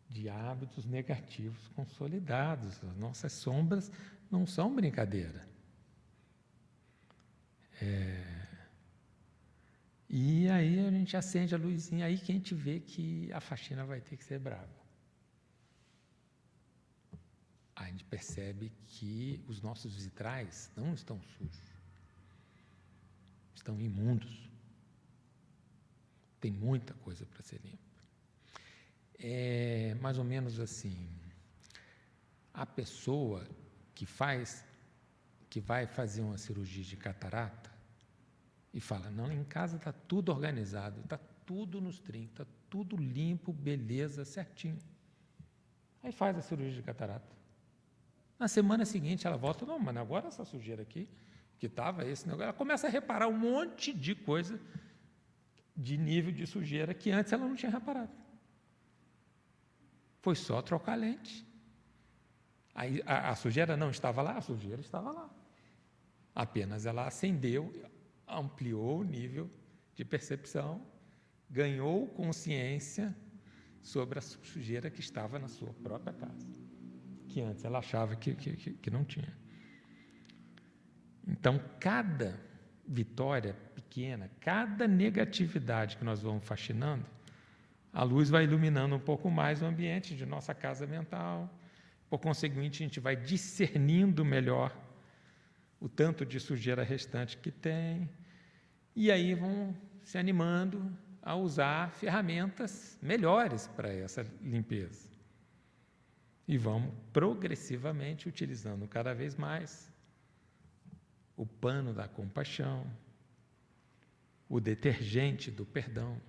[0.09, 2.83] de hábitos negativos consolidados.
[2.83, 3.91] As nossas sombras
[4.31, 5.47] não são brincadeira.
[7.79, 8.47] É...
[10.09, 13.85] E aí a gente acende a luzinha, aí que a gente vê que a faxina
[13.85, 14.79] vai ter que ser brava.
[17.75, 21.68] A gente percebe que os nossos vitrais não estão sujos,
[23.59, 24.49] estão imundos.
[26.39, 27.77] Tem muita coisa para ser limpa.
[29.19, 31.09] É mais ou menos assim:
[32.53, 33.45] a pessoa
[33.93, 34.63] que faz,
[35.49, 37.69] que vai fazer uma cirurgia de catarata
[38.73, 43.51] e fala: não, em casa está tudo organizado, está tudo nos trinques, está tudo limpo,
[43.51, 44.79] beleza, certinho.
[46.01, 47.37] Aí faz a cirurgia de catarata.
[48.37, 51.09] Na semana seguinte ela volta, não, mas agora essa sujeira aqui,
[51.59, 54.59] que estava esse negócio, ela começa a reparar um monte de coisa
[55.75, 58.11] de nível de sujeira que antes ela não tinha reparado.
[60.21, 61.45] Foi só trocar lente.
[62.73, 65.29] Aí, a, a sujeira não estava lá, a sujeira estava lá.
[66.33, 67.73] Apenas ela acendeu,
[68.25, 69.49] ampliou o nível
[69.95, 70.85] de percepção,
[71.49, 73.15] ganhou consciência
[73.81, 76.47] sobre a sujeira que estava na sua própria casa,
[77.27, 79.37] que antes ela achava que, que, que não tinha.
[81.27, 82.39] Então, cada
[82.87, 87.05] vitória pequena, cada negatividade que nós vamos faxinando,
[87.93, 91.49] a luz vai iluminando um pouco mais o ambiente de nossa casa mental.
[92.09, 94.75] Por conseguinte, a gente vai discernindo melhor
[95.79, 98.09] o tanto de sujeira restante que tem,
[98.95, 105.09] e aí vão se animando a usar ferramentas melhores para essa limpeza.
[106.47, 109.88] E vamos progressivamente utilizando cada vez mais
[111.39, 112.85] o pano da compaixão,
[114.49, 116.21] o detergente do perdão,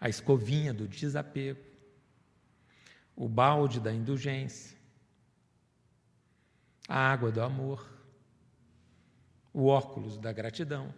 [0.00, 1.62] a escovinha do desapego,
[3.14, 4.78] o balde da indulgência,
[6.88, 7.86] a água do amor,
[9.52, 10.94] o óculos da gratidão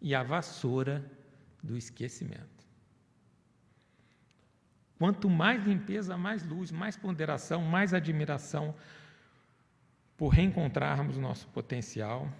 [0.00, 1.04] e a vassoura
[1.62, 2.66] do esquecimento.
[4.98, 8.74] Quanto mais limpeza, mais luz, mais ponderação, mais admiração
[10.18, 12.30] por reencontrarmos nosso potencial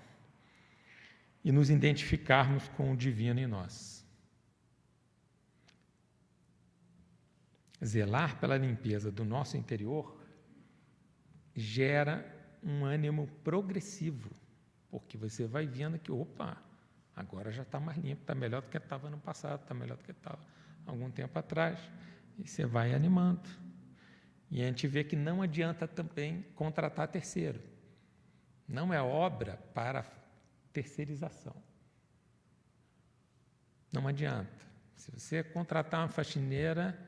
[1.43, 4.05] e nos identificarmos com o divino em nós.
[7.83, 10.21] Zelar pela limpeza do nosso interior
[11.55, 12.27] gera
[12.63, 14.29] um ânimo progressivo
[14.91, 16.57] porque você vai vendo que, opa,
[17.15, 20.05] agora já está mais limpo, está melhor do que estava no passado, está melhor do
[20.05, 20.39] que estava
[20.87, 21.79] algum tempo atrás.
[22.39, 23.49] E você vai animando.
[24.51, 27.61] E a gente vê que não adianta também contratar terceiro.
[28.67, 30.05] Não é obra para
[30.73, 31.55] terceirização.
[33.93, 34.67] Não adianta.
[34.97, 36.99] Se você contratar uma faxineira,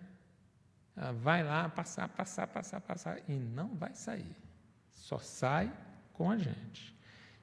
[1.15, 4.37] vai lá passar, passar, passar, passar, e não vai sair.
[4.93, 5.73] Só sai
[6.13, 6.97] com a gente.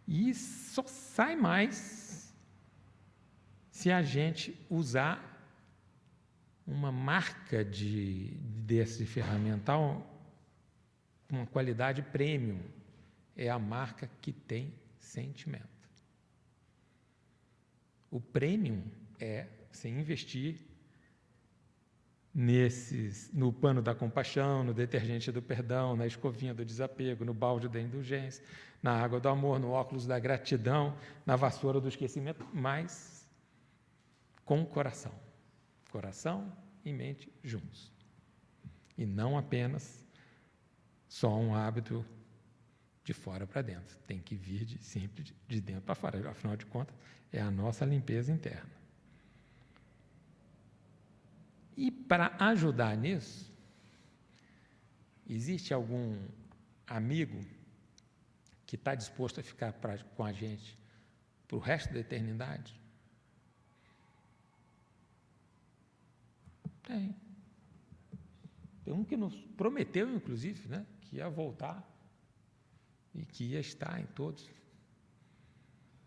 [0.08, 2.34] E só sai mais
[3.72, 5.37] se a gente usar
[6.68, 8.32] uma marca de,
[8.66, 10.13] desse ferramental
[11.30, 12.60] uma qualidade premium.
[13.36, 15.65] É a marca que tem sentimento.
[18.10, 18.84] O premium
[19.20, 20.58] é você investir
[22.34, 27.68] nesses, no pano da compaixão, no detergente do perdão, na escovinha do desapego, no balde
[27.68, 28.44] da indulgência,
[28.82, 33.28] na água do amor, no óculos da gratidão, na vassoura do esquecimento, mas
[34.46, 35.27] com o coração.
[35.98, 37.91] Coração e mente juntos.
[38.95, 40.06] E não apenas
[41.10, 42.06] só um hábito
[43.04, 43.98] de fora para dentro.
[44.06, 46.29] Tem que vir de, sempre de dentro para fora.
[46.29, 46.95] Afinal de contas,
[47.33, 48.69] é a nossa limpeza interna.
[51.75, 53.52] E para ajudar nisso,
[55.27, 56.15] existe algum
[56.85, 57.43] amigo
[58.67, 60.77] que está disposto a ficar pra, com a gente
[61.48, 62.79] para o resto da eternidade?
[66.88, 67.13] Tem.
[68.85, 71.85] Tem um que nos prometeu, inclusive, né, que ia voltar
[73.13, 74.50] e que ia estar em todos.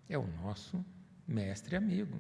[0.09, 0.83] É o nosso
[1.28, 2.18] mestre amigo,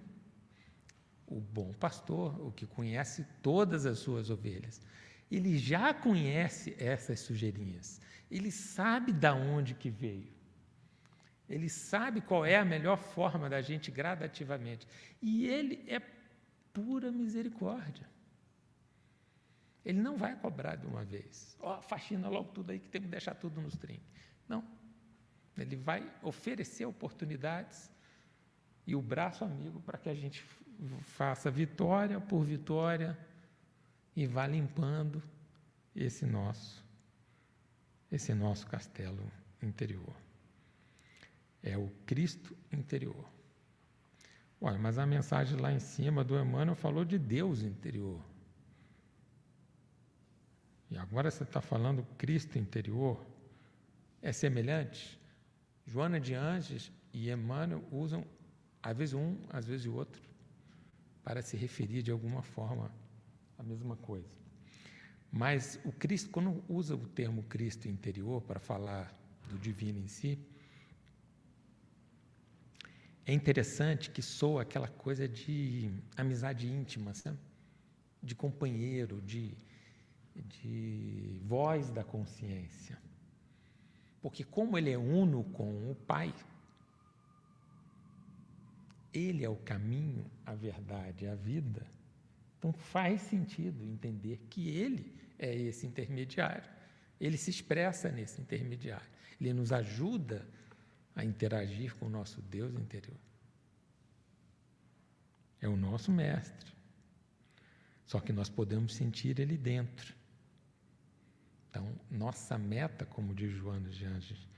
[1.26, 4.82] o bom pastor, o que conhece todas as suas ovelhas.
[5.30, 7.98] Ele já conhece essas sujeirinhas.
[8.30, 10.30] Ele sabe da onde que veio.
[11.48, 14.86] Ele sabe qual é a melhor forma da gente gradativamente.
[15.22, 15.98] E ele é
[16.74, 18.06] pura misericórdia.
[19.84, 21.56] Ele não vai cobrar de uma vez.
[21.60, 24.06] Ó, oh, faxina logo tudo aí que tem que deixar tudo nos trinques.
[24.48, 24.64] Não.
[25.56, 27.90] Ele vai oferecer oportunidades
[28.86, 30.44] e o braço amigo para que a gente
[31.02, 33.18] faça vitória por vitória
[34.16, 35.22] e vá limpando
[35.94, 36.88] esse nosso
[38.10, 39.30] esse nosso castelo
[39.62, 40.16] interior.
[41.62, 43.28] É o Cristo interior.
[44.60, 48.20] Olha, mas a mensagem lá em cima do Emmanuel falou de Deus interior.
[50.90, 53.24] E agora você está falando Cristo interior.
[54.20, 55.18] É semelhante?
[55.86, 58.24] Joana de Anjos e Emmanuel usam,
[58.82, 60.20] às vezes um, às vezes o outro,
[61.22, 62.90] para se referir de alguma forma
[63.56, 64.28] à mesma coisa.
[65.30, 69.14] Mas o Cristo, quando usa o termo Cristo interior para falar
[69.48, 70.38] do divino em si,
[73.24, 77.38] é interessante que soa aquela coisa de amizade íntima, sabe?
[78.22, 79.56] de companheiro, de
[80.34, 82.98] de voz da consciência.
[84.20, 86.34] Porque, como ele é uno com o Pai,
[89.12, 91.86] ele é o caminho, a verdade, a vida.
[92.58, 96.70] Então, faz sentido entender que ele é esse intermediário.
[97.18, 99.08] Ele se expressa nesse intermediário.
[99.40, 100.46] Ele nos ajuda
[101.14, 103.18] a interagir com o nosso Deus interior.
[105.60, 106.72] É o nosso mestre.
[108.06, 110.19] Só que nós podemos sentir ele dentro.
[111.70, 114.48] Então, nossa meta, como diz João de Anjos,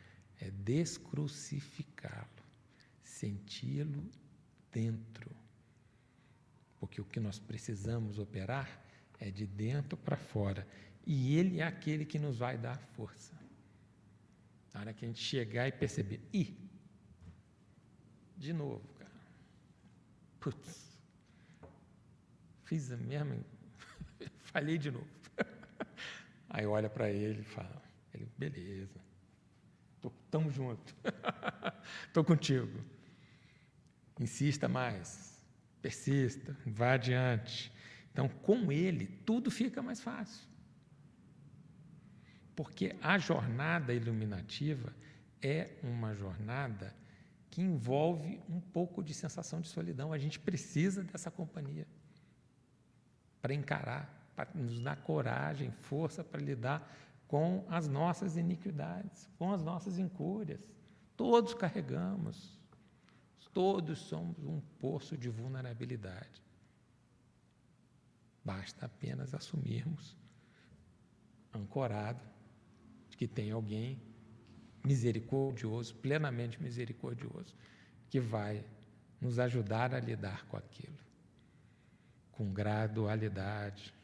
[0.41, 2.43] é descrucificá-lo,
[3.05, 4.11] senti-lo
[4.73, 5.31] dentro.
[6.81, 8.83] Porque o que nós precisamos operar
[9.21, 10.67] é de dentro para fora.
[11.07, 13.35] E Ele é aquele que nos vai dar força.
[14.73, 16.57] Na hora que a gente chegar e perceber, ih,
[18.39, 19.13] de novo, cara.
[20.41, 20.99] Putz,
[22.65, 23.37] fiz a mesma,
[24.41, 25.22] falhei de novo.
[26.55, 27.83] Aí olha para ele e fala,
[28.13, 29.01] ele, beleza,
[30.25, 30.95] estamos juntos,
[32.07, 32.79] estou contigo.
[34.21, 35.43] Insista mais,
[35.81, 37.73] persista, vá adiante.
[38.13, 40.47] Então, com ele, tudo fica mais fácil.
[42.55, 44.95] Porque a jornada iluminativa
[45.41, 46.95] é uma jornada
[47.49, 50.13] que envolve um pouco de sensação de solidão.
[50.13, 51.87] A gente precisa dessa companhia
[53.41, 54.22] para encarar
[54.55, 56.91] nos dar coragem, força para lidar
[57.27, 60.75] com as nossas iniquidades, com as nossas incúrias.
[61.17, 62.59] Todos carregamos,
[63.53, 66.43] todos somos um poço de vulnerabilidade.
[68.45, 70.17] Basta apenas assumirmos,
[71.55, 72.23] ancorado,
[73.17, 74.03] que tem alguém
[74.85, 77.55] misericordioso, plenamente misericordioso,
[78.11, 78.65] que vai
[79.21, 80.99] nos ajudar a lidar com aquilo,
[82.33, 83.95] com gradualidade,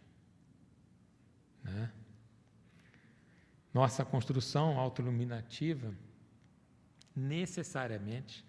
[1.62, 1.92] né?
[3.72, 5.94] Nossa construção autoiluminativa
[7.14, 8.44] necessariamente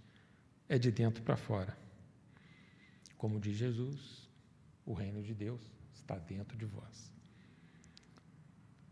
[0.68, 1.78] é de dentro para fora.
[3.18, 4.30] Como diz Jesus,
[4.86, 5.62] o reino de Deus
[5.94, 7.12] está dentro de vós.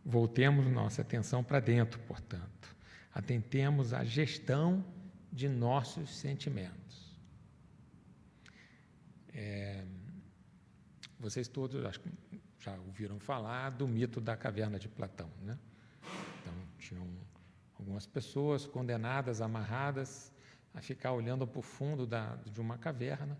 [0.03, 2.75] Voltemos nossa atenção para dentro, portanto.
[3.13, 4.85] Atentemos à gestão
[5.31, 7.17] de nossos sentimentos.
[9.33, 9.83] É,
[11.19, 12.09] vocês todos, acho que
[12.67, 15.29] já ouviram falar do mito da caverna de Platão.
[15.41, 15.57] Né?
[16.41, 17.07] Então, tinham
[17.79, 20.31] algumas pessoas condenadas, amarradas,
[20.73, 23.37] a ficar olhando para o fundo da, de uma caverna,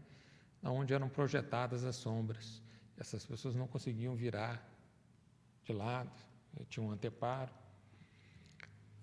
[0.64, 2.62] onde eram projetadas as sombras.
[2.98, 4.66] Essas pessoas não conseguiam virar
[5.64, 6.12] de lado,
[6.70, 7.52] tinham um anteparo.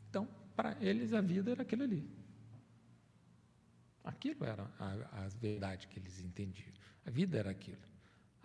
[0.09, 2.11] Então, para eles, a vida era aquilo ali.
[4.03, 6.73] Aquilo era a, a verdade que eles entendiam.
[7.07, 7.94] A vida era aquilo.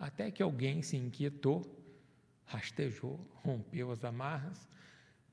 [0.00, 1.62] Até que alguém se inquietou,
[2.46, 4.66] rastejou, rompeu as amarras,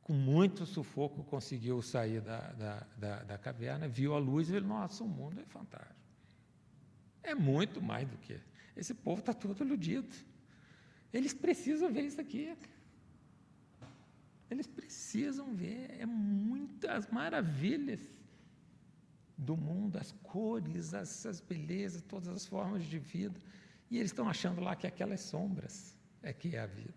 [0.02, 4.68] com muito sufoco conseguiu sair da, da, da, da caverna, viu a luz e falou:
[4.68, 5.96] Nossa, o mundo é fantástico.
[7.24, 8.38] É muito mais do que.
[8.76, 10.14] Esse povo está todo iludido.
[11.14, 12.56] Eles precisam ver isso aqui.
[14.50, 15.98] Eles precisam ver.
[16.00, 18.02] É muitas maravilhas
[19.38, 23.40] do mundo, as cores, as, as belezas, todas as formas de vida.
[23.90, 26.94] E eles estão achando lá que aquelas sombras é que é a vida.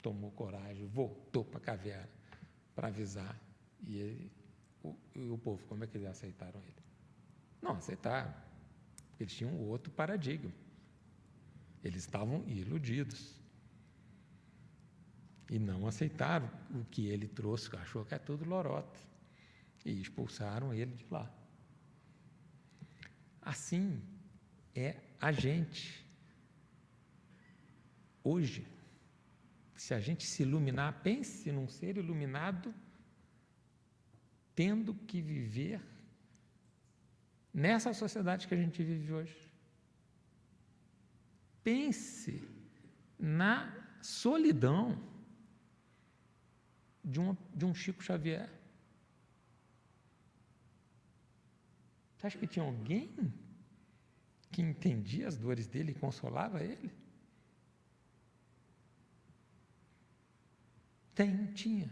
[0.00, 2.18] Tomou coragem, voltou para a caverna
[2.74, 3.36] para avisar.
[3.86, 4.32] E, ele,
[4.82, 6.82] o, e o povo, como é que eles aceitaram ele?
[7.60, 8.32] Não aceitaram.
[9.18, 10.52] Eles tinham outro paradigma.
[11.82, 13.38] Eles estavam iludidos.
[15.50, 19.00] E não aceitaram o que ele trouxe, achou que é tudo lorota.
[19.84, 21.28] E expulsaram ele de lá.
[23.42, 24.00] Assim
[24.74, 26.06] é a gente.
[28.22, 28.66] Hoje,
[29.74, 32.74] se a gente se iluminar, pense num ser iluminado
[34.54, 35.80] tendo que viver
[37.54, 39.52] nessa sociedade que a gente vive hoje.
[41.62, 42.42] Pense
[43.18, 45.00] na solidão
[47.04, 48.50] de um, de um Chico Xavier.
[52.16, 53.14] Você acha que tinha alguém
[54.58, 56.90] que entendia as dores dele e consolava ele?
[61.14, 61.88] Tem, tinha.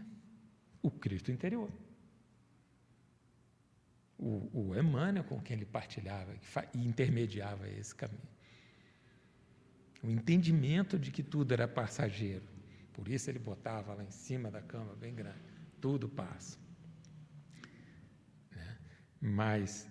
[0.81, 1.71] O Cristo interior.
[4.19, 6.35] O, o Emmanuel com quem ele partilhava
[6.73, 8.27] e intermediava esse caminho.
[10.03, 12.43] O entendimento de que tudo era passageiro.
[12.91, 15.39] Por isso ele botava lá em cima da cama, bem grande.
[15.79, 16.59] Tudo passa.
[18.51, 18.77] Né?
[19.21, 19.87] Mas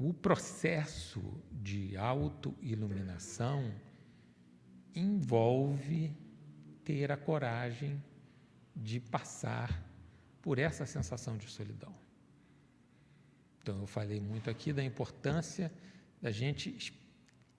[0.00, 1.20] o processo
[1.52, 3.70] de autoiluminação
[4.94, 6.16] envolve
[6.82, 8.02] ter a coragem
[8.74, 9.86] de passar
[10.40, 11.94] por essa sensação de solidão.
[13.60, 15.70] Então, eu falei muito aqui da importância
[16.20, 16.98] da gente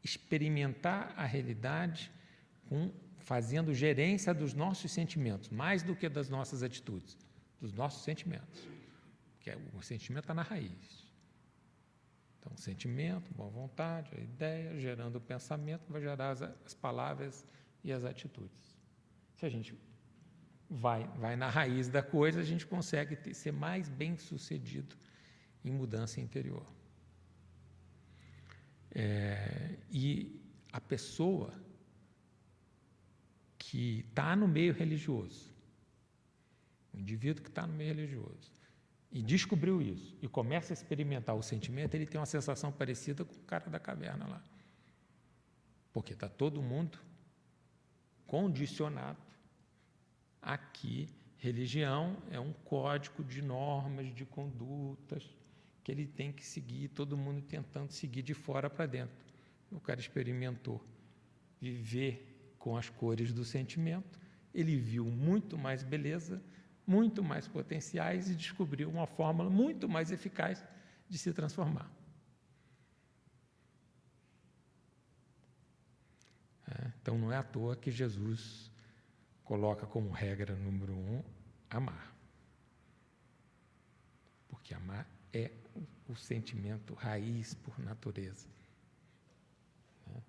[0.03, 2.11] experimentar a realidade
[2.67, 7.15] com, fazendo gerência dos nossos sentimentos, mais do que das nossas atitudes,
[7.59, 8.67] dos nossos sentimentos.
[9.35, 11.10] Porque o sentimento está na raiz.
[12.41, 17.45] Então, sentimento, boa vontade, a ideia, gerando o pensamento, vai gerar as, as palavras
[17.83, 18.75] e as atitudes.
[19.35, 19.77] Se a gente
[20.67, 24.95] vai, vai na raiz da coisa, a gente consegue ter, ser mais bem sucedido
[25.63, 26.65] em mudança interior.
[28.89, 30.41] É, e
[30.73, 31.53] a pessoa
[33.59, 35.53] que está no meio religioso,
[36.91, 38.51] o indivíduo que está no meio religioso,
[39.11, 43.35] e descobriu isso, e começa a experimentar o sentimento, ele tem uma sensação parecida com
[43.35, 44.43] o cara da caverna lá.
[45.91, 46.97] Porque está todo mundo
[48.25, 49.19] condicionado.
[50.41, 55.29] Aqui, religião é um código de normas, de condutas,
[55.83, 59.15] que ele tem que seguir, todo mundo tentando seguir de fora para dentro.
[59.69, 60.81] O cara experimentou
[61.59, 64.19] viver com as cores do sentimento,
[64.53, 66.41] ele viu muito mais beleza,
[66.85, 70.63] muito mais potenciais e descobriu uma fórmula muito mais eficaz
[71.07, 71.89] de se transformar.
[76.67, 78.71] É, então não é à toa que Jesus
[79.43, 81.23] coloca como regra número um
[81.69, 82.15] amar.
[84.47, 85.51] Porque amar é
[86.07, 88.47] o sentimento raiz por natureza.
[90.07, 90.21] Né?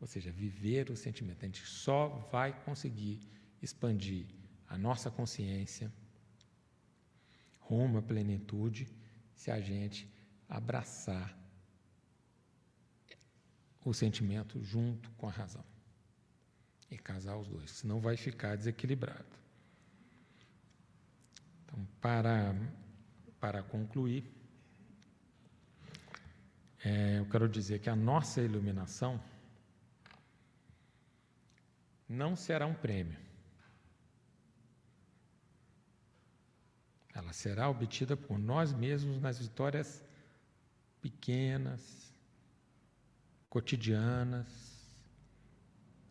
[0.00, 1.42] Ou seja, viver o sentimento.
[1.42, 3.20] A gente só vai conseguir
[3.60, 4.26] expandir
[4.68, 5.92] a nossa consciência
[7.60, 8.88] rumo à plenitude
[9.34, 10.08] se a gente
[10.48, 11.36] abraçar
[13.84, 15.64] o sentimento junto com a razão
[16.90, 19.26] e casar os dois, senão vai ficar desequilibrado.
[21.64, 22.54] Então, para,
[23.40, 24.28] para concluir,
[26.84, 29.20] é, eu quero dizer que a nossa iluminação
[32.08, 33.25] não será um prêmio.
[37.16, 40.04] Ela será obtida por nós mesmos nas vitórias
[41.00, 42.14] pequenas,
[43.48, 44.46] cotidianas,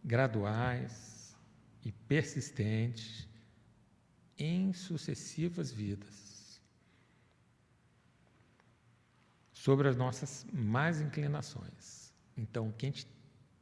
[0.03, 1.35] graduais
[1.83, 3.27] e persistentes
[4.37, 6.25] em sucessivas vidas.
[9.65, 12.13] sobre as nossas más inclinações.
[12.37, 13.07] Então, o que a gente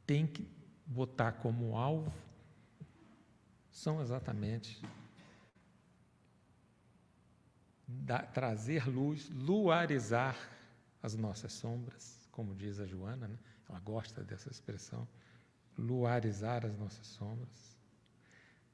[0.06, 0.46] tem que
[0.84, 2.12] botar como alvo
[3.72, 4.82] são exatamente
[8.02, 10.36] da, trazer luz, luarizar
[11.02, 13.38] as nossas sombras, como diz a Joana, né?
[13.68, 15.06] ela gosta dessa expressão,
[15.76, 17.76] luarizar as nossas sombras,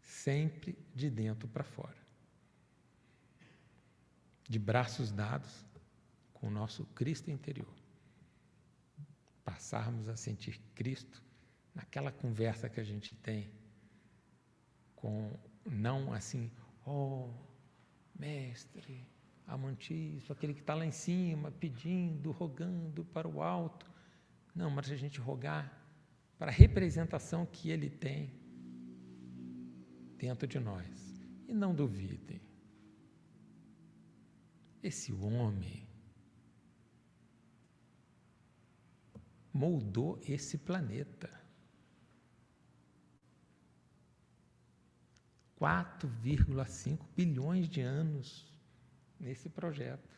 [0.01, 1.97] sempre de dentro para fora.
[4.49, 5.65] De braços dados,
[6.35, 7.73] com o nosso Cristo interior.
[9.45, 11.23] Passarmos a sentir Cristo
[11.75, 13.51] naquela conversa que a gente tem
[14.97, 16.51] com não assim,
[16.87, 17.29] oh,
[18.21, 19.07] mestre,
[19.47, 23.91] amantíssimo, aquele que está lá em cima, pedindo, rogando para o alto.
[24.55, 25.65] Não, mas a gente rogar
[26.39, 28.33] para a representação que ele tem
[30.17, 30.89] dentro de nós.
[31.49, 32.41] E não duvidem,
[34.83, 35.89] esse homem
[39.53, 41.40] moldou esse planeta.
[45.61, 48.47] 4,5 bilhões de anos
[49.19, 50.09] nesse projeto.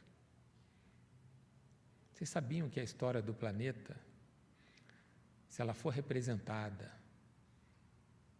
[2.12, 3.96] Vocês sabiam que a história do planeta,
[5.48, 6.92] se ela for representada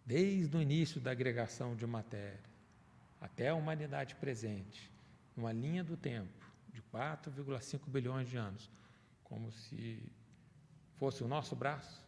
[0.06, 2.52] desde o início da agregação de matéria
[3.20, 4.90] até a humanidade presente,
[5.36, 8.70] numa linha do tempo de 4,5 bilhões de anos,
[9.24, 10.12] como se
[10.96, 12.04] fosse o nosso braço,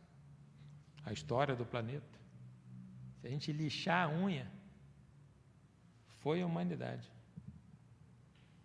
[1.05, 2.19] a história do planeta,
[3.21, 4.51] se a gente lixar a unha,
[6.25, 7.07] foi a humanidade.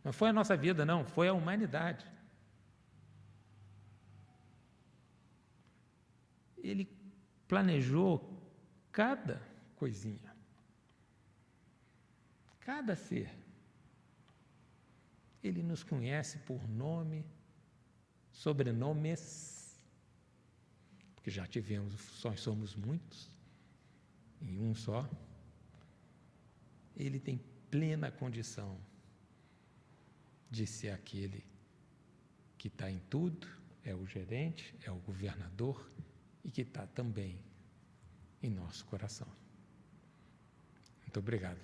[0.01, 2.05] Não foi a nossa vida, não, foi a humanidade.
[6.57, 6.89] Ele
[7.49, 8.41] planejou
[8.93, 9.41] cada
[9.76, 10.34] coisinha,
[12.62, 13.30] cada ser.
[15.43, 17.26] Ele nos conhece por nome,
[18.32, 19.78] sobrenomes,
[21.14, 23.30] porque já tivemos, nós somos muitos,
[24.41, 25.10] em um só.
[26.95, 28.80] Ele tem plena condição
[30.49, 31.45] de ser aquele
[32.57, 33.47] que está em tudo,
[33.84, 35.89] é o gerente, é o governador
[36.43, 37.39] e que está também
[38.41, 39.28] em nosso coração.
[41.01, 41.59] Muito obrigado.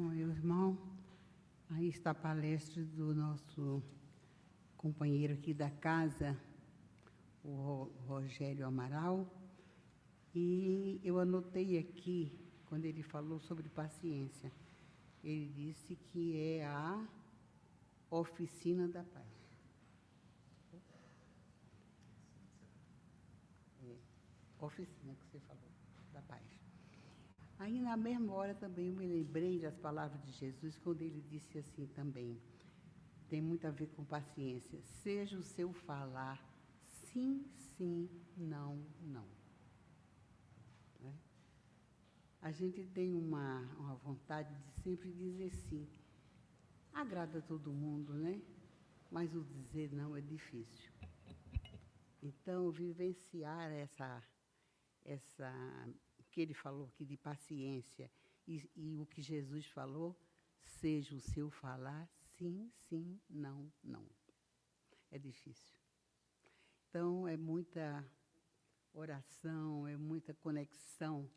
[0.00, 0.78] Bom, meu irmão,
[1.68, 3.82] aí está a palestra do nosso
[4.74, 6.34] companheiro aqui da casa,
[7.44, 9.30] o Rogério Amaral,
[10.34, 12.32] e eu anotei aqui,
[12.64, 14.50] quando ele falou sobre paciência,
[15.22, 17.06] ele disse que é a
[18.10, 19.26] oficina da paz.
[23.84, 23.96] É,
[24.64, 25.59] oficina que você falou.
[27.60, 31.58] Aí, na mesma hora, também eu me lembrei das palavras de Jesus, quando ele disse
[31.58, 32.40] assim também,
[33.28, 34.80] tem muito a ver com paciência.
[34.82, 36.42] Seja o seu falar
[36.86, 37.44] sim,
[37.76, 39.28] sim, não, não.
[41.00, 41.14] Né?
[42.40, 45.86] A gente tem uma, uma vontade de sempre dizer sim.
[46.94, 48.40] Agrada todo mundo, né?
[49.10, 50.90] Mas o dizer não é difícil.
[52.22, 54.22] Então, vivenciar essa,
[55.04, 55.52] essa
[56.30, 58.10] que ele falou aqui de paciência
[58.46, 60.16] e, e o que Jesus falou,
[60.64, 64.06] seja o seu falar sim, sim, não, não.
[65.10, 65.76] É difícil.
[66.88, 68.04] Então, é muita
[68.92, 71.28] oração, é muita conexão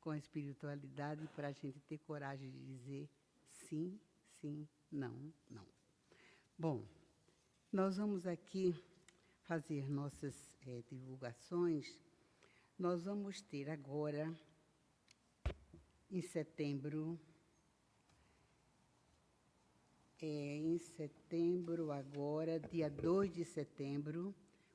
[0.00, 3.08] com a espiritualidade para a gente ter coragem de dizer
[3.48, 4.00] sim,
[4.40, 5.66] sim, não, não.
[6.58, 6.86] Bom,
[7.72, 8.74] nós vamos aqui
[9.42, 12.05] fazer nossas é, divulgações
[12.78, 14.30] nós vamos ter agora,
[16.10, 17.18] em setembro,
[20.20, 24.34] é, em setembro, agora, dia 2 de setembro,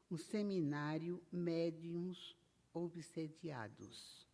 [0.09, 2.35] o seminário Médiuns
[2.73, 4.27] Obsediados.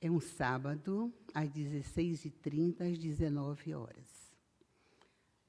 [0.00, 4.32] É um sábado, às 16h30, às 19 horas.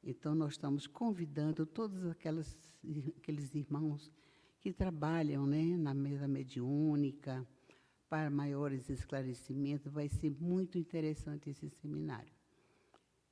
[0.04, 2.58] Então, nós estamos convidando todos aquelas,
[3.18, 4.12] aqueles irmãos
[4.62, 7.45] que trabalham né, na mesa mediúnica
[8.07, 9.91] para maiores esclarecimentos.
[9.91, 12.32] Vai ser muito interessante esse seminário.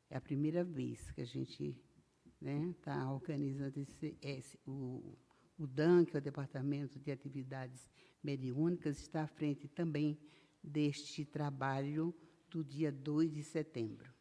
[0.09, 1.77] É a primeira vez que a gente
[2.25, 5.15] está né, tá organizando esse, esse, o,
[5.57, 7.87] o DAN, que é o Departamento de Atividades
[8.23, 10.17] Mediúnicas, está à frente também
[10.63, 12.13] deste trabalho
[12.49, 14.11] do dia 2 de setembro.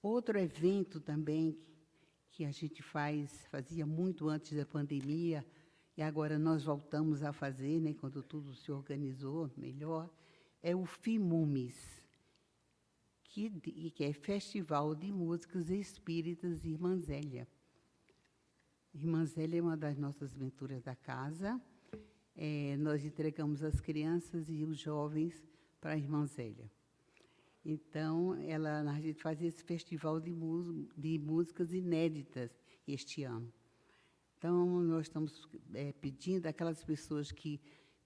[0.00, 1.58] Outro evento também
[2.34, 5.46] que a gente faz, fazia muito antes da pandemia,
[5.96, 10.10] e agora nós voltamos a fazer, né, quando tudo se organizou melhor,
[10.60, 11.76] é o FIMUMES,
[13.22, 13.50] que,
[13.92, 17.46] que é Festival de Músicas Espíritas Irmã Zélia.
[18.92, 21.60] Irmã Zélia é uma das nossas mentoras da casa.
[22.34, 25.40] É, nós entregamos as crianças e os jovens
[25.80, 26.68] para a Irmã Zélia.
[27.64, 30.30] Então, ela, a gente fazia esse festival de,
[30.96, 32.50] de músicas inéditas
[32.86, 33.50] este ano.
[34.36, 37.58] Então, nós estamos é, pedindo aquelas pessoas que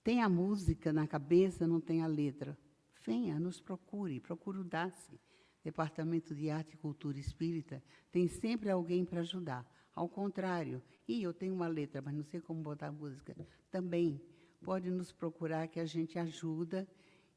[0.04, 2.56] têm a música na cabeça, não têm a letra.
[3.04, 5.18] Venha, nos procure, procure o DACE,
[5.64, 7.82] Departamento de Arte e Cultura Espírita,
[8.12, 9.66] tem sempre alguém para ajudar.
[9.92, 13.34] Ao contrário, e eu tenho uma letra, mas não sei como botar música,
[13.68, 14.20] também
[14.62, 16.86] pode nos procurar que a gente ajuda.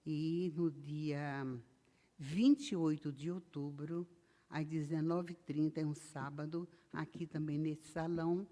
[0.05, 1.45] E no dia
[2.23, 4.07] 28 de outubro,
[4.47, 8.47] às 19h30, é um sábado, aqui também nesse salão,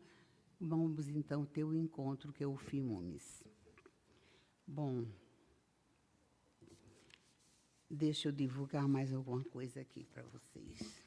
[0.60, 3.44] vamos então ter o encontro que é o FIMUMES.
[4.66, 5.06] Bom,
[7.88, 11.06] deixa eu divulgar mais alguma coisa aqui para vocês.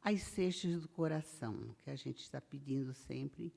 [0.00, 3.52] As cestas do coração, que a gente está pedindo sempre,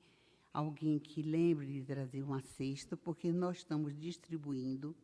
[0.52, 4.94] alguém que lembre de trazer uma cesta, porque nós estamos distribuindo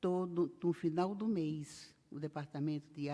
[0.00, 3.08] todo no final do mês o departamento de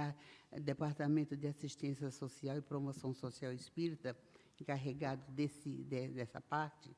[0.60, 4.16] departamento de assistência social e promoção social espírita
[4.60, 6.90] encarregado desse, de, dessa parte,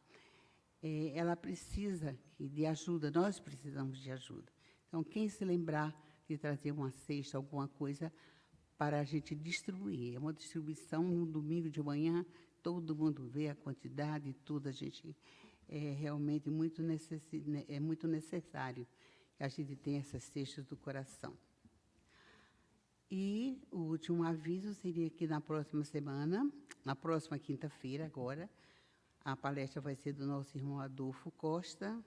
[0.83, 4.53] é, ela precisa de ajuda, nós precisamos de ajuda.
[4.89, 5.95] Então, quem se lembrar
[6.29, 8.13] de trazer uma cesta, alguma coisa,
[8.77, 10.15] para a gente distribuir.
[10.15, 12.25] É uma distribuição no domingo de manhã,
[12.63, 15.17] todo mundo vê a quantidade e tudo, a gente
[15.69, 17.23] é realmente muito, necess,
[17.69, 18.87] é muito necessário
[19.37, 21.37] que a gente tenha essas cestas do coração.
[23.11, 26.51] E o último aviso seria que na próxima semana,
[26.85, 28.51] na próxima quinta-feira, agora,
[29.25, 32.03] a palestra vai ser do nosso irmão Adolfo Costa,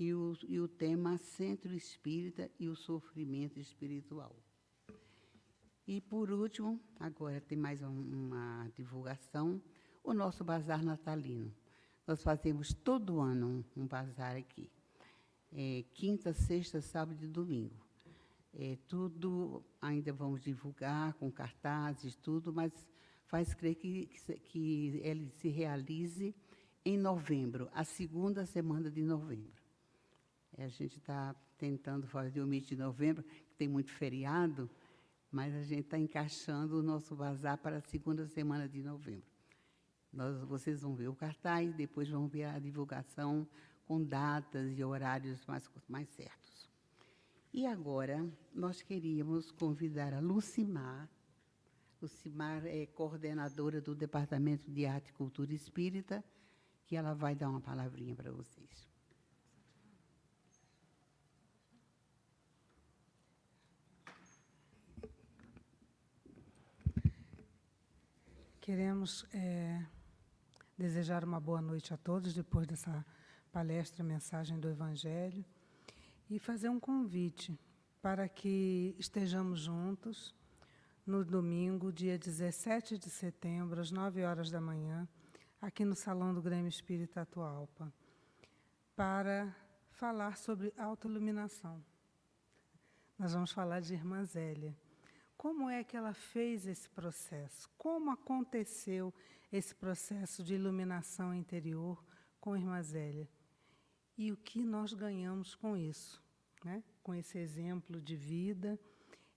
[0.00, 4.34] e o, e o tema Centro Espírita e o Sofrimento Espiritual.
[5.86, 9.62] E, por último, agora tem mais uma divulgação,
[10.02, 11.54] o nosso bazar natalino.
[12.06, 14.70] Nós fazemos todo ano um, bazar aqui.
[15.52, 17.89] É, quinta, sexta, sábado e domingo.
[18.52, 22.72] É, tudo ainda vamos divulgar com cartazes, tudo, mas
[23.26, 24.06] faz crer que,
[24.44, 26.34] que, ele se realize
[26.84, 29.62] em novembro, a segunda semana de novembro.
[30.56, 34.68] É, a gente está tentando fazer o mês de novembro, que tem muito feriado,
[35.30, 39.30] mas a gente está encaixando o nosso bazar para a segunda semana de novembro.
[40.12, 43.46] Nós, vocês vão ver o cartaz, depois vão ver a divulgação
[43.84, 46.59] com datas e horários mais, mais certos.
[47.52, 48.24] E agora
[48.54, 51.08] nós queríamos convidar a Lucimar.
[52.00, 56.24] Lucimar é coordenadora do Departamento de Arte e Cultura Espírita,
[56.86, 58.88] que ela vai dar uma palavrinha para vocês.
[68.60, 69.84] Queremos é,
[70.78, 73.04] desejar uma boa noite a todos depois dessa
[73.50, 75.44] palestra, mensagem do Evangelho
[76.30, 77.58] e fazer um convite
[78.00, 80.32] para que estejamos juntos
[81.04, 85.08] no domingo, dia 17 de setembro, às 9 horas da manhã,
[85.60, 87.92] aqui no Salão do Grêmio Espírita Atualpa,
[88.94, 89.54] para
[89.90, 91.84] falar sobre autoiluminação.
[93.18, 94.74] Nós vamos falar de Irmã Zélia.
[95.36, 97.68] Como é que ela fez esse processo?
[97.76, 99.12] Como aconteceu
[99.50, 102.02] esse processo de iluminação interior
[102.40, 103.28] com Irmã Zélia?
[104.20, 106.22] E o que nós ganhamos com isso,
[106.62, 106.84] né?
[107.02, 108.78] com esse exemplo de vida.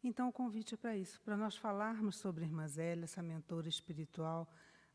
[0.03, 4.45] Então, o convite é para isso, para nós falarmos sobre Irmã Zélia, essa mentora espiritual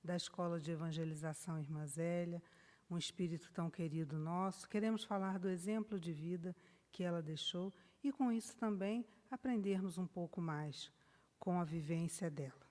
[0.04, 2.42] da Escola de Evangelização Irmã Zélia,
[2.90, 4.68] um espírito tão querido nosso.
[4.68, 6.54] Queremos falar do exemplo de vida
[6.92, 7.72] que ela deixou
[8.04, 10.92] e, com isso, também aprendermos um pouco mais
[11.38, 12.67] com a vivência dela.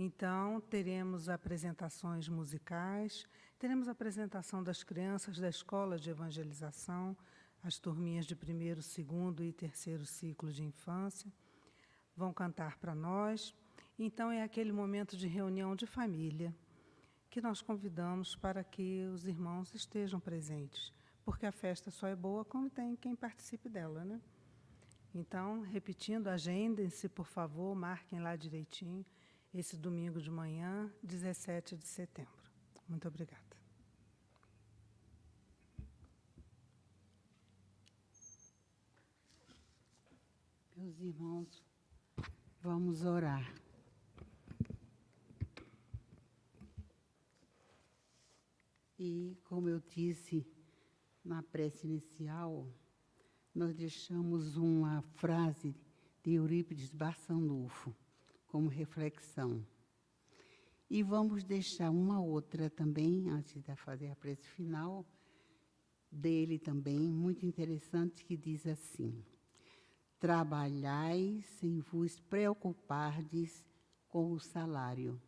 [0.00, 3.26] Então, teremos apresentações musicais,
[3.58, 7.16] teremos apresentação das crianças da Escola de Evangelização,
[7.64, 11.32] as turminhas de primeiro, segundo e terceiro ciclo de infância.
[12.16, 13.52] Vão cantar para nós.
[13.98, 16.54] Então, é aquele momento de reunião de família
[17.28, 20.92] que nós convidamos para que os irmãos estejam presentes,
[21.24, 24.20] porque a festa só é boa quando tem quem participe dela, né?
[25.12, 29.04] Então, repetindo, agendem-se, por favor, marquem lá direitinho
[29.58, 32.30] esse domingo de manhã, 17 de setembro.
[32.88, 33.42] Muito obrigada.
[40.76, 41.64] Meus irmãos,
[42.60, 43.52] vamos orar.
[48.96, 50.46] E, como eu disse
[51.24, 52.64] na prece inicial,
[53.52, 55.74] nós deixamos uma frase
[56.22, 57.92] de Eurípides Barçanufo
[58.48, 59.64] como reflexão.
[60.90, 65.06] E vamos deixar uma outra também, antes de fazer a prece final,
[66.10, 69.22] dele também, muito interessante, que diz assim:
[70.18, 73.64] Trabalhai sem vos preocupardes
[74.08, 75.20] com o salário,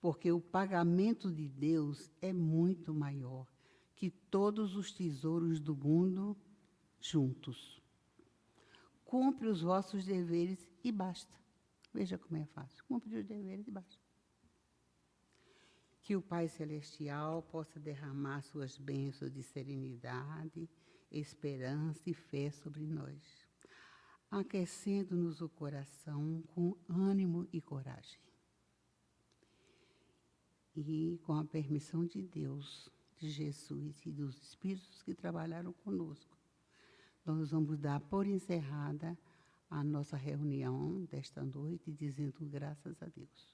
[0.00, 3.46] porque o pagamento de Deus é muito maior
[3.96, 6.36] que todos os tesouros do mundo
[7.00, 7.82] juntos.
[9.04, 11.43] Cumpre os vossos deveres e basta.
[11.94, 12.84] Veja como é fácil.
[12.84, 14.02] Cumpre os deveres e basta.
[16.02, 20.68] Que o Pai Celestial possa derramar suas bênçãos de serenidade,
[21.10, 23.44] esperança e fé sobre nós
[24.38, 28.18] aquecendo-nos o coração com ânimo e coragem.
[30.74, 36.36] E com a permissão de Deus, de Jesus e dos Espíritos que trabalharam conosco,
[37.24, 39.16] nós vamos dar por encerrada
[39.70, 43.53] a nossa reunião desta noite, dizendo graças a Deus.